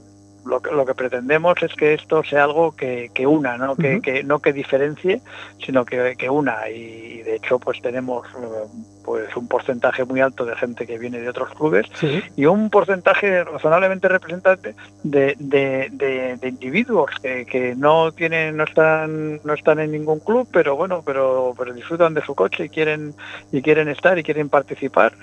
[0.46, 3.76] lo que, lo que pretendemos es que esto sea algo que, que una, ¿no?
[3.76, 5.22] Que, que no que diferencie,
[5.64, 6.70] sino que, que una.
[6.70, 8.68] Y, de hecho, pues tenemos eh,
[9.04, 12.22] pues un porcentaje muy alto de gente que viene de otros clubes Sí.
[12.36, 18.66] y un porcentaje razonablemente representante de, de- de- de individuos que, que no tienen no
[18.66, 22.70] están no están en ningún club pero bueno pero pero disfrutan de su coche y
[22.70, 23.14] quieren
[23.52, 25.14] y quieren estar y quieren participar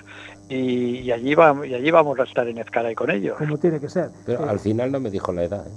[0.49, 3.79] y, y allí vamos y allí vamos a estar en Ezcaray con ellos Como tiene
[3.79, 4.09] que ser.
[4.25, 5.65] Pero Eh, al final no me dijo la edad.
[5.67, 5.71] ¿eh?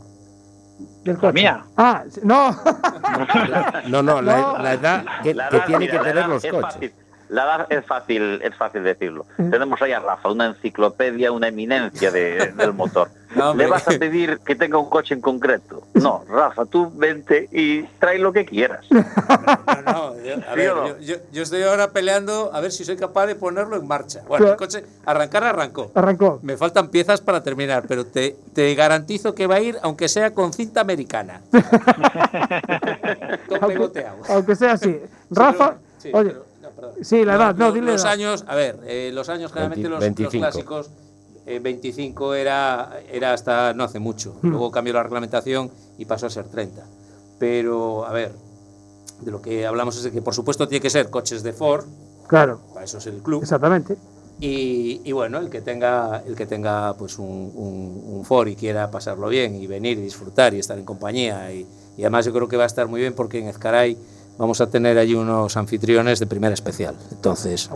[1.05, 2.57] del la mía Ah, no.
[3.89, 4.59] No, no, la, No.
[4.59, 6.73] la edad que, La que edad, tiene mira, que tener los es coches.
[6.75, 6.93] fácil.
[7.31, 9.25] La edad es fácil, es fácil decirlo.
[9.37, 13.09] Tenemos ahí a Rafa, una enciclopedia, una eminencia de- del motor.
[13.37, 13.55] No.
[13.55, 15.83] ¿Le vas a pedir que tenga un coche en concreto?
[15.95, 18.85] No, Rafa, tú vente y trae lo que quieras.
[19.87, 22.85] No, no, yo- a ¿Sí ver, yo, yo- yo estoy ahora peleando a ver si
[22.85, 24.21] soy capaz de ponerlo en marcha.
[24.27, 24.53] Bueno, Claro.
[24.53, 25.91] el coche, arrancar, arrancó.
[25.95, 26.41] Arrancó.
[26.43, 30.35] Me faltan piezas para terminar, pero te, te garantizo que va a ir, aunque sea
[30.35, 31.41] con cinta americana.
[33.61, 35.01] Aunque, aunque sea así.
[35.31, 36.50] Rafa, Sí, oye, pero- no, perdón.
[37.03, 38.13] Sí, la edad, no, dile Los edad.
[38.13, 40.43] años, a ver, eh, los años generalmente 20, los, los 25.
[40.43, 40.91] clásicos,
[41.47, 44.37] eh, 25 era, era hasta no hace mucho.
[44.43, 44.49] Hmm.
[44.51, 46.85] Luego cambió la reglamentación y pasó a ser 30.
[47.39, 48.33] Pero, a ver,
[49.21, 51.85] de lo que hablamos es de que por supuesto tiene que ser coches de Ford,
[52.29, 53.43] Claro, para eso es el club.
[53.43, 53.97] exactamente.
[54.39, 58.57] Y, y bueno, el que tenga, el que tenga pues un, un, un Ford y
[58.57, 61.53] quiera pasarlo bien y venir y disfrutar y estar en compañía.
[61.53, 63.99] Y, y además yo creo que va a estar muy bien porque en Ezcaray
[64.41, 66.97] vamos a tener allí unos anfitriones de primera especial.
[67.13, 67.71] Entonces,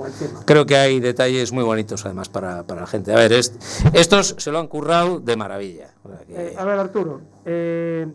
[0.47, 3.13] creo que hay detalles muy bonitos además para, para la gente.
[3.13, 3.55] A ver, est-
[3.93, 5.91] estos se lo han currado de maravilla.
[6.31, 8.07] Eh, a ver, Arturo, eh,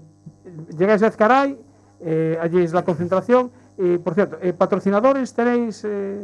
[0.78, 1.58] llegáis a Ezcaray,
[2.02, 3.52] eh, allí es la concentración.
[3.78, 5.84] Y, por cierto, eh, patrocinadores tenéis.
[5.86, 6.20] eh,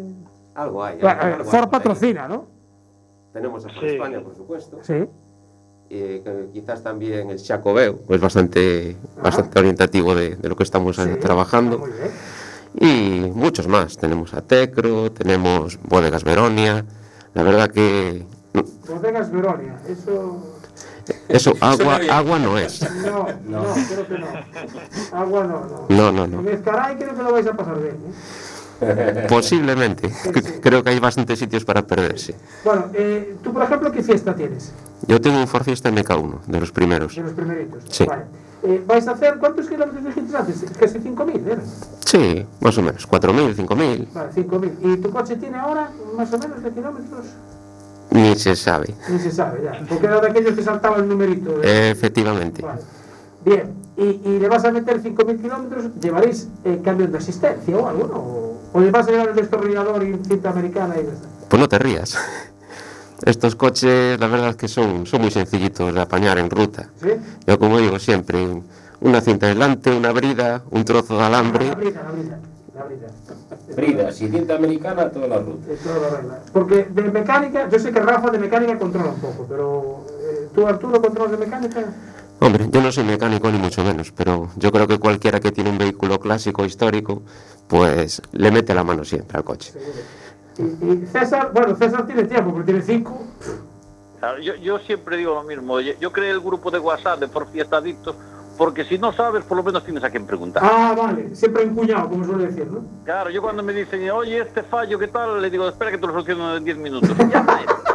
[0.56, 0.98] Algo hay.
[0.98, 1.68] eh, algo- algo hay Ford por ahí.
[1.70, 2.48] patrocina, ¿no?
[3.34, 3.86] Tenemos a Ford Sí.
[3.96, 4.80] España, por supuesto.
[4.82, 5.06] Sí.
[5.90, 10.98] Y que quizás también el Chacobeo, pues bastante, bastante orientativo de, de lo que estamos
[11.00, 11.84] eh, trabajando.
[12.80, 13.98] Y muchos más.
[13.98, 16.86] Tenemos a Tecro, tenemos Bodegas Veronia.
[17.34, 18.26] La verdad que
[18.88, 20.60] Bodegas Veronia, eso.
[21.28, 22.82] eso agua, agua no es.
[23.04, 24.28] No, no, creo que no.
[25.12, 25.86] Agua no, no.
[25.90, 26.44] No, no, no.
[26.44, 27.96] Creo que lo vais a pasar bien.
[27.96, 28.14] ¿eh?
[29.30, 30.10] Posiblemente.
[30.62, 32.36] Creo que hay bastantes sitios para perderse.
[32.64, 34.72] Bueno, eh, tú, por ejemplo, ¿qué fiesta tienes?
[35.08, 37.16] Yo tengo un Ford Fiesta MK1, de los primeros.
[37.16, 37.84] De los primeritos.
[37.90, 38.06] Sí.
[38.06, 38.24] Vale.
[38.64, 40.66] Eh, ¿Vais a hacer cuántos kilómetros dijiste antes?
[40.80, 41.58] Casi 5.000, ¿eh?
[42.04, 43.08] Sí, más o menos.
[43.08, 44.08] 4.000, 5.000.
[44.14, 44.72] Vale, 5.000.
[44.82, 47.26] ¿Y tu coche tiene ahora más o menos de kilómetros?
[48.10, 48.96] Ni se sabe.
[49.10, 49.86] Ni se sabe ya.
[49.88, 51.60] Porque era de aquellos que saltaba el numerito.
[51.60, 52.62] de- Efectivamente.
[52.64, 52.82] Vale.
[53.46, 53.74] Bien.
[53.98, 55.86] ¿Y, y le vas a meter 5.000 kilómetros?
[56.02, 58.55] ¿Llevaréis eh, cambio de asistencia o algo, no?
[58.76, 61.28] ¿O, o le vas a llevar el destornillador y cinta americana y ya está?
[61.50, 62.18] Pues no te rías.
[63.26, 66.90] Estos coches, la verdad es que son, son muy sencillitos de apañar en ruta.
[67.02, 67.10] ¿Sí?
[67.48, 68.62] Yo como digo siempre,
[69.00, 71.68] una cinta delante, una brida, un trozo de alambre.
[71.68, 72.40] La brida, la brida.
[72.76, 73.08] La brida.
[73.76, 75.72] Bridas y cinta americana toda la ruta.
[75.72, 76.40] Es toda la regla.
[76.52, 80.68] Porque de mecánica, yo sé que Rafa de mecánica controla un poco, pero eh, tú
[80.68, 81.86] Arturo controlas de mecánica.
[82.40, 85.70] Hombre, yo no soy mecánico ni mucho menos, pero yo creo que cualquiera que tiene
[85.70, 87.24] un vehículo clásico, histórico,
[87.68, 89.74] pues le mete la mano siempre al coche.
[90.58, 93.22] Y, y César, bueno, César tiene tiempo, porque tiene cinco.
[94.20, 95.80] Claro, Yo, yo siempre digo lo mismo.
[95.80, 98.16] Yo, yo creé el grupo de WhatsApp de Por Fiesta Adictos
[98.58, 100.64] porque si no sabes, por lo menos tienes a quien preguntar.
[100.66, 102.86] Ah, vale, siempre encuñado, como suele decir, ¿no?
[103.04, 105.42] Claro, yo cuando me dicen, oye, este fallo, ¿qué tal?
[105.42, 107.10] Le digo, espera que te lo soluciono en 10 minutos.
[107.18, 107.74] Llama a este.
[107.74, 107.95] Y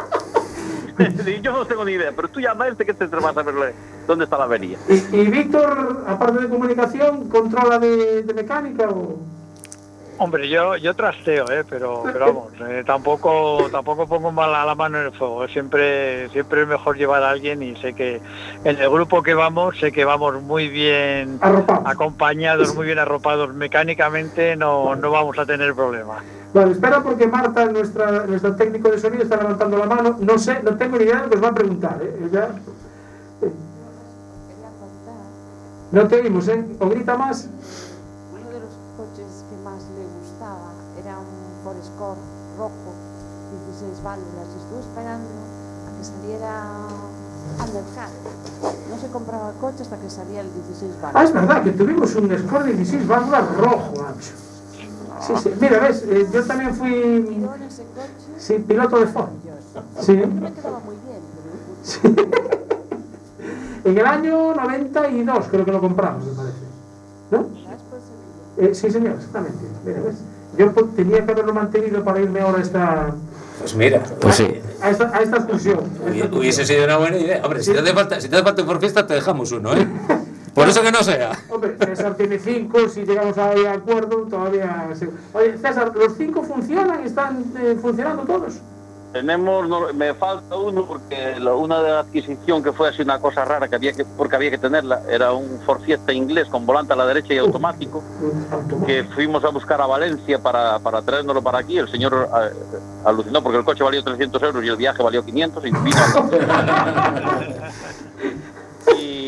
[1.41, 3.73] yo no tengo ni idea, pero tú llama a este que te vas a verle
[4.07, 4.77] dónde está la avería.
[4.87, 9.41] ¿Y, y Víctor, aparte de comunicación, controla de, de mecánica o...?
[10.23, 11.63] Hombre, yo, yo trasteo, ¿eh?
[11.67, 15.47] pero, pero vamos, eh, tampoco, tampoco pongo mal la mano en el fuego.
[15.47, 18.21] Siempre, siempre es mejor llevar a alguien y sé que
[18.63, 24.55] en el grupo que vamos, sé que vamos muy bien acompañados, muy bien arropados mecánicamente,
[24.55, 26.23] no, no vamos a tener problemas.
[26.53, 30.17] Vale, espera porque Marta, nuestra, nuestro técnico de sonido, está levantando la mano.
[30.19, 31.99] No sé, no tengo ni idea de lo que os va a preguntar.
[32.01, 32.27] ¿eh?
[32.29, 32.49] Ella-
[35.91, 36.65] No te oímos, ¿eh?
[36.79, 37.47] ¿O grita más?
[38.33, 40.71] Uno de los coches que más le gustaba
[41.01, 42.19] era un Ford Escort
[42.57, 42.91] rojo,
[43.67, 46.63] 16 válvulas, y estuve esperando a que saliera
[47.59, 48.15] al mercado.
[48.89, 51.15] No se compraba coche hasta que salía el 16 válvulas.
[51.15, 54.31] Ah, es verdad, que tuvimos un Score 16 válvulas rojo, macho.
[55.37, 55.55] Sí, sí.
[55.59, 57.47] Mira, ves, eh, yo también fui
[58.37, 59.29] sí, piloto de Ford.
[60.01, 60.21] Sí.
[60.21, 60.81] Pero
[63.83, 66.57] En el año 92 creo que lo compramos, me parece.
[67.31, 67.47] ¿No?
[68.57, 69.57] Eh, sí, señor, exactamente.
[69.85, 70.17] Mira, ¿ves?
[70.57, 73.15] Yo tenía que haberlo mantenido para irme ahora a esta,
[73.59, 74.61] Pues mira, Pues sí.
[74.81, 75.79] a esta, a esta excursión.
[76.33, 77.41] hubiese- sido una buena idea.
[77.43, 79.73] Hombre, si te hace falta, si te hace falta un por fiesta, te dejamos uno,
[79.75, 79.87] ¿eh?
[80.53, 81.31] Por eso que no sea.
[81.49, 84.89] Hombre, César tiene cinco, si llegamos ahí a acuerdo, todavía...
[84.93, 87.05] se- Oye, César, ¿los cinco funcionan?
[87.05, 88.55] ¿Están eh, funcionando todos?
[89.13, 93.19] Tenemos, no- me falta uno porque la- una de la adquisición que fue así una
[93.19, 96.65] cosa rara que había que, porque había que tenerla, era un Ford Fiesta inglés con
[96.65, 98.03] volante a la derecha y automático,
[98.85, 101.77] que fuimos a buscar a Valencia para, para traérnoslo para aquí.
[101.77, 102.51] El señor eh,
[103.05, 105.81] alucinó porque el coche valió 300 euros y el viaje valió 500 y vino
[108.97, 109.20] y,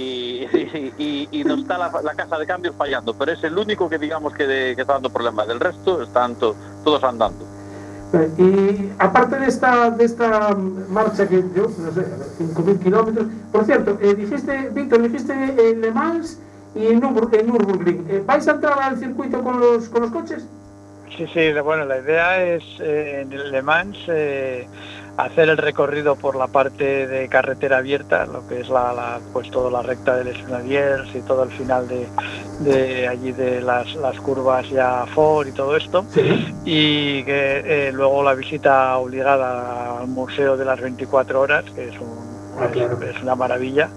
[0.74, 3.90] y, y- y nos está la, la casa de cambios fallando, pero es el único
[3.90, 5.48] que digamos que, de- que está dando problemas.
[5.48, 7.46] Del resto están to- todos andando.
[8.14, 10.56] Eh, Y aparte de esta, de esta
[10.90, 12.06] marcha que yo, no sé,
[12.38, 16.40] 5.000 kilómetros, por cierto, eh, dijiste, Víctor, dijiste en Le Mans
[16.76, 20.12] y en, Nürburg- en Nürburgring, Eh, ¿vais a entrar al circuito con los, con los
[20.12, 20.46] coches?
[21.18, 24.68] Sí, sí, la- bueno, la idea es eh, en el Le Mans eh,
[25.18, 29.49] hacer el recorrido por la parte de carretera abierta, lo que es la, la- pues
[29.51, 32.07] toda la recta del Esnadiers y todo el final de,
[32.61, 36.05] de allí de las, las curvas ya Ford y todo esto.
[36.66, 41.95] Y que eh, luego la visita obligada al Museo de las 24 Horas, que es
[41.99, 42.24] un
[42.74, 43.89] es, es una maravilla.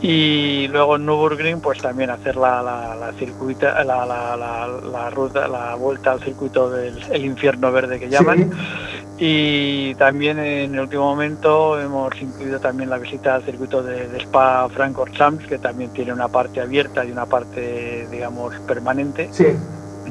[0.00, 5.10] Y luego en Nürburgring, pues también hacer la, la, la circuita, la, la, la, la
[5.10, 8.50] ruta, la vuelta al circuito del el infierno verde que llaman.
[9.18, 14.18] Y también en el último momento hemos incluido también la visita al circuito de, de
[14.18, 19.28] Spa Francorchamps, que también tiene una parte abierta y una parte, digamos, permanente.
[19.32, 19.46] Sí.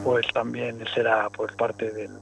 [0.03, 2.17] Pues también será pues parte del-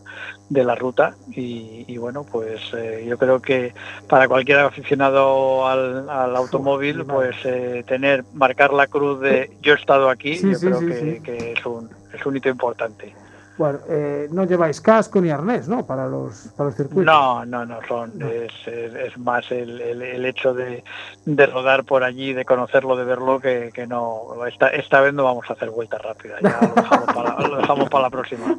[0.49, 3.73] de la ruta y, y bueno pues eh, yo creo que
[4.09, 9.77] para cualquier aficionado al, al automóvil pues eh, tener marcar la cruz de yo he
[9.77, 13.15] estado aquí Sí, yo sí, creo sí, que, que es un es un hito importante
[13.57, 15.85] Bueno, eh, no lleváis casco ni arnés, ¿no?
[15.85, 17.05] Para los, para los circuitos.
[17.05, 20.83] no no no son Es, es- es más el, el- el hecho de,
[21.25, 25.25] de rodar por allí de conocerlo de verlo que, que no esta, esta vez no
[25.25, 28.57] vamos a hacer vuelta rápida ya lo dejamos para, lo dejamos para la próxima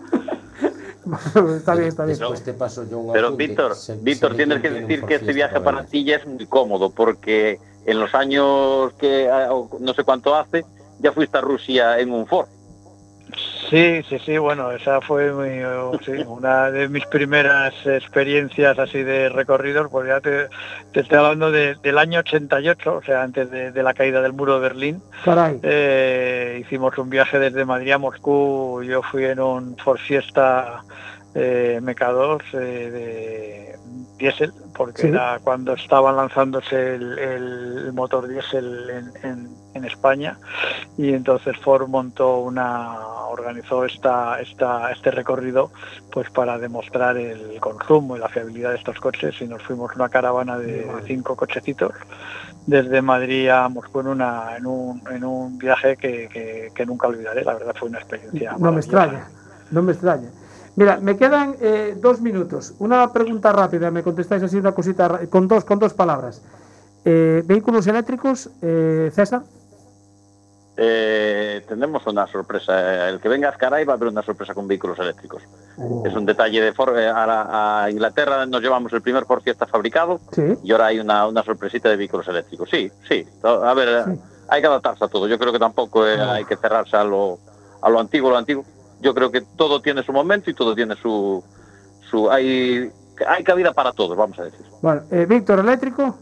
[1.57, 2.19] está bien, está bien.
[2.19, 3.47] Después te paso yo un Pero apunte.
[3.47, 5.91] Víctor, Se- Víctor, se tienes que decir que este viaje para Cabrera.
[5.91, 10.35] ti ya es muy cómodo, porque en los años que ah, o no sé cuánto
[10.37, 10.65] hace,
[11.01, 12.47] ya fuiste a Rusia en un Ford.
[13.71, 15.63] Sí, sí, sí, bueno, esa fue mi,
[16.05, 20.49] sí, una de mis primeras experiencias así de recorridos, pues ya te,
[20.93, 24.35] te estoy hablando de- del año 88, o sea, antes de, de la caída del
[24.35, 25.03] muro de Berlín.
[25.25, 25.59] Caray.
[25.63, 30.83] Eh, hicimos un viaje desde Madrid a Moscú, yo fui en un Ford Fiesta
[31.35, 33.77] eh, MK2 eh, de
[34.19, 35.09] diésel, porque Sí.
[35.09, 40.39] era cuando estaban lanzándose el, el motor diésel en, en- en España.
[40.99, 42.99] Y entonces Ford montó una
[43.31, 45.71] organizó esta, esta este recorrido
[46.13, 49.35] pues para demostrar el consumo y la fiabilidad de estos coches.
[49.41, 51.93] Y nos fuimos una caravana de, cinco cochecitos
[52.67, 57.07] desde Madrid a Moscú en una en un, en un viaje que, que- que nunca
[57.09, 57.43] olvidaré.
[57.43, 59.27] La verdad fue una experiencia No me extraña,
[59.71, 60.29] no me extraña.
[60.77, 62.75] Mira, me quedan eh, dos minutos.
[62.79, 66.41] Una pregunta rápida, me contestáis así una cosita con dos, con dos palabras.
[67.05, 69.43] Eh, ¿Vehículos eléctricos, eh, César?
[70.77, 73.09] Eh, tenemos una sorpresa.
[73.11, 75.43] El que venga a Azcaray va a haber una sorpresa con vehículos eléctricos.
[76.05, 76.97] Es un detalle de Ford.
[76.99, 80.57] eh, ahora a Inglaterra nos llevamos el primer Ford Fiesta fabricado Sí.
[80.65, 82.71] y ahora hay una, una sorpresita de vehículos eléctricos.
[82.71, 83.27] Sí, sí.
[83.43, 84.05] A ver,
[84.49, 85.29] hay que adaptarse a todo.
[85.29, 87.39] Yo creo que tampoco eh, hay que cerrarse a lo,
[87.83, 88.31] a lo antiguo.
[88.31, 88.65] Lo antiguo.
[89.03, 91.45] Yo creo que todo tiene su momento y todo tiene su...
[92.09, 92.91] su hay,
[93.27, 94.65] hay cabida para todos, vamos a decir.
[94.81, 96.17] Bueno, eh, Víctor, eléctrico.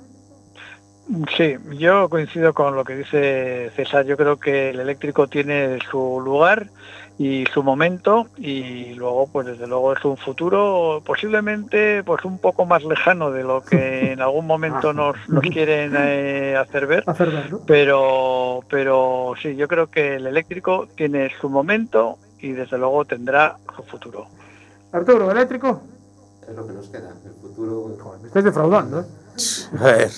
[1.37, 4.05] Sí, yo coincido con lo que dice César.
[4.07, 6.71] Yo creo que el eléctrico tiene su lugar
[7.19, 12.65] y su momento y luego, pues desde luego es un futuro posiblemente pues un poco
[12.65, 17.05] más lejano de lo que en algún momento nos, nos quieren eh, hacer ver.
[17.07, 17.61] Hacer ver, ¿no?
[17.67, 23.59] Pero, pero sí, yo creo que el eléctrico tiene su momento y desde luego tendrá
[23.77, 24.27] su futuro.
[24.93, 25.83] Arturo, eléctrico.
[26.49, 27.13] Es lo que nos queda.
[27.25, 27.97] El futuro.
[28.21, 29.05] Me estáis defraudando, ¿eh?
[29.79, 30.11] A ver.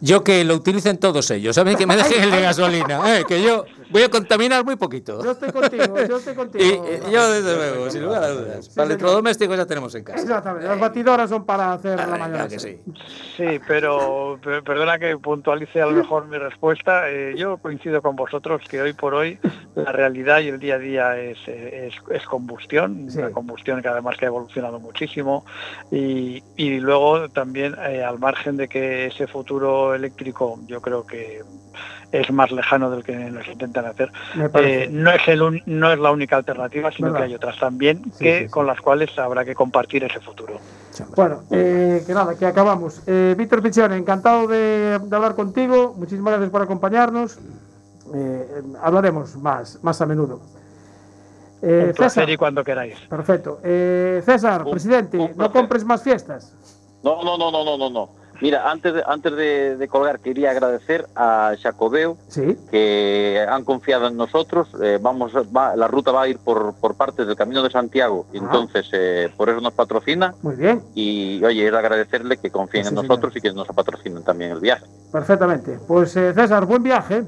[0.00, 3.24] Yo que lo utilicen todos ellos, a mí que me dejen el de gasolina, eh,
[3.26, 5.22] que yo voy a contaminar muy poquito.
[5.24, 6.64] Yo estoy contigo, yo estoy contigo.
[6.88, 8.68] Y, y yo, desde luego, sin lugar a dudas.
[8.70, 10.20] Para electrodomésticos ya tenemos en casa.
[10.22, 12.48] Exactamente, las batidoras son para hacer la mañana.
[12.48, 12.80] que sí.
[13.36, 17.08] Sí, pero per- perdona que puntualice a lo mejor mi respuesta.
[17.10, 19.38] Eh, yo coincido con vosotros que hoy por hoy
[19.74, 24.16] la realidad y el día a día es, es, es combustión, una combustión que además
[24.16, 25.44] que ha evolucionado muchísimo
[25.90, 31.42] y, y luego también eh, al margen de que ese futuro eléctrico yo creo que
[32.10, 33.46] es más lejano del que nos
[33.78, 34.12] intentan hacer.
[34.64, 37.20] Eh, no es el un- no es la única alternativa, sino ¿Verdad?
[37.20, 38.50] que hay otras también Sí, que sí, sí.
[38.50, 40.58] con las cuales habrá que compartir ese futuro.
[41.14, 43.02] Bueno, eh, que nada, que acabamos.
[43.06, 45.94] Eh, Víctor Pichione, encantado de, de hablar contigo.
[45.96, 47.38] Muchísimas gracias por acompañarnos.
[48.14, 50.40] Eh, hablaremos más, más a menudo.
[51.60, 52.96] Eh, Un placer César, y cuando queráis.
[53.08, 53.58] perfecto.
[53.64, 56.52] Eh, César, presidente, no compres más fiestas.
[57.02, 58.08] No, no, no, no, no, no, no.
[58.40, 62.56] Mira, antes de, antes de, de colgar quería agradecer a Jacobeo Sí.
[62.70, 64.68] que han confiado en nosotros.
[64.80, 68.26] Eh, vamos, va- la ruta va a ir por, por parte del Camino de Santiago,
[68.32, 70.34] entonces eh, por eso nos patrocina.
[70.42, 73.04] Muy bien, Y oye, es agradecerle que confíen Sí, en señor.
[73.08, 74.84] nosotros y que nos patrocinen también el viaje.
[75.10, 75.78] perfectamente.
[75.88, 77.24] Pues eh, César, buen viaje.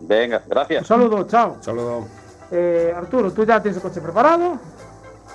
[0.00, 0.86] Venga, Un gracias.
[0.86, 1.56] saludo, chao.
[1.60, 2.04] Saludo.
[2.50, 4.58] Eh, Arturo, tú ya tienes el coche preparado.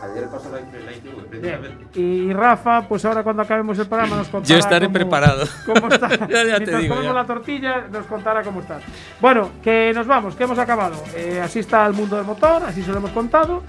[0.03, 1.99] Ayer pasó la, la ITV, precisamente.
[1.99, 4.53] Y Rafa, pues ahora cuando acabemos el programa nos contará.
[4.53, 5.45] Yo estaré cómo- preparado.
[5.65, 6.07] ¿Cómo está?
[6.27, 7.21] Ya- ya te Mientras digo, comemos ya.
[7.21, 8.79] la tortilla, nos contará cómo está.
[9.19, 10.95] Bueno, que nos vamos, que hemos acabado.
[11.15, 13.63] Eh, así está el mundo del motor, así se lo hemos contado.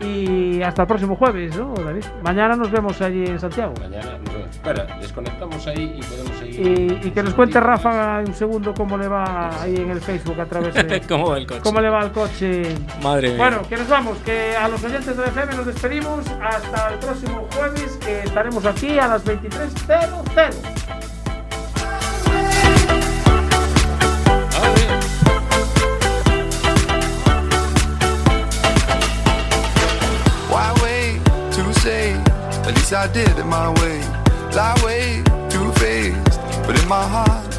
[0.00, 2.04] Y hasta el próximo jueves, ¿no, David?
[2.22, 3.74] Mañana nos vemos allí en Santiago.
[3.80, 7.00] Mañana, no, espera, desconectamos ahí y podemos seguir.
[7.02, 10.40] Y, y que nos cuente Rafa un segundo cómo le va ahí en el Facebook
[10.40, 11.00] a través de.
[11.08, 11.60] ¿Cómo va el coche?
[11.62, 12.62] ¿Cómo le va el coche?
[13.02, 13.38] Madre mía.
[13.38, 17.46] Bueno, que nos vamos, que a los oyentes de FM nos despedimos hasta el próximo
[17.54, 21.19] jueves, que estaremos aquí a las 23.00.
[31.74, 32.12] say?
[32.66, 34.00] At least I did it my way.
[34.54, 37.49] Lie way too faced, but in my heart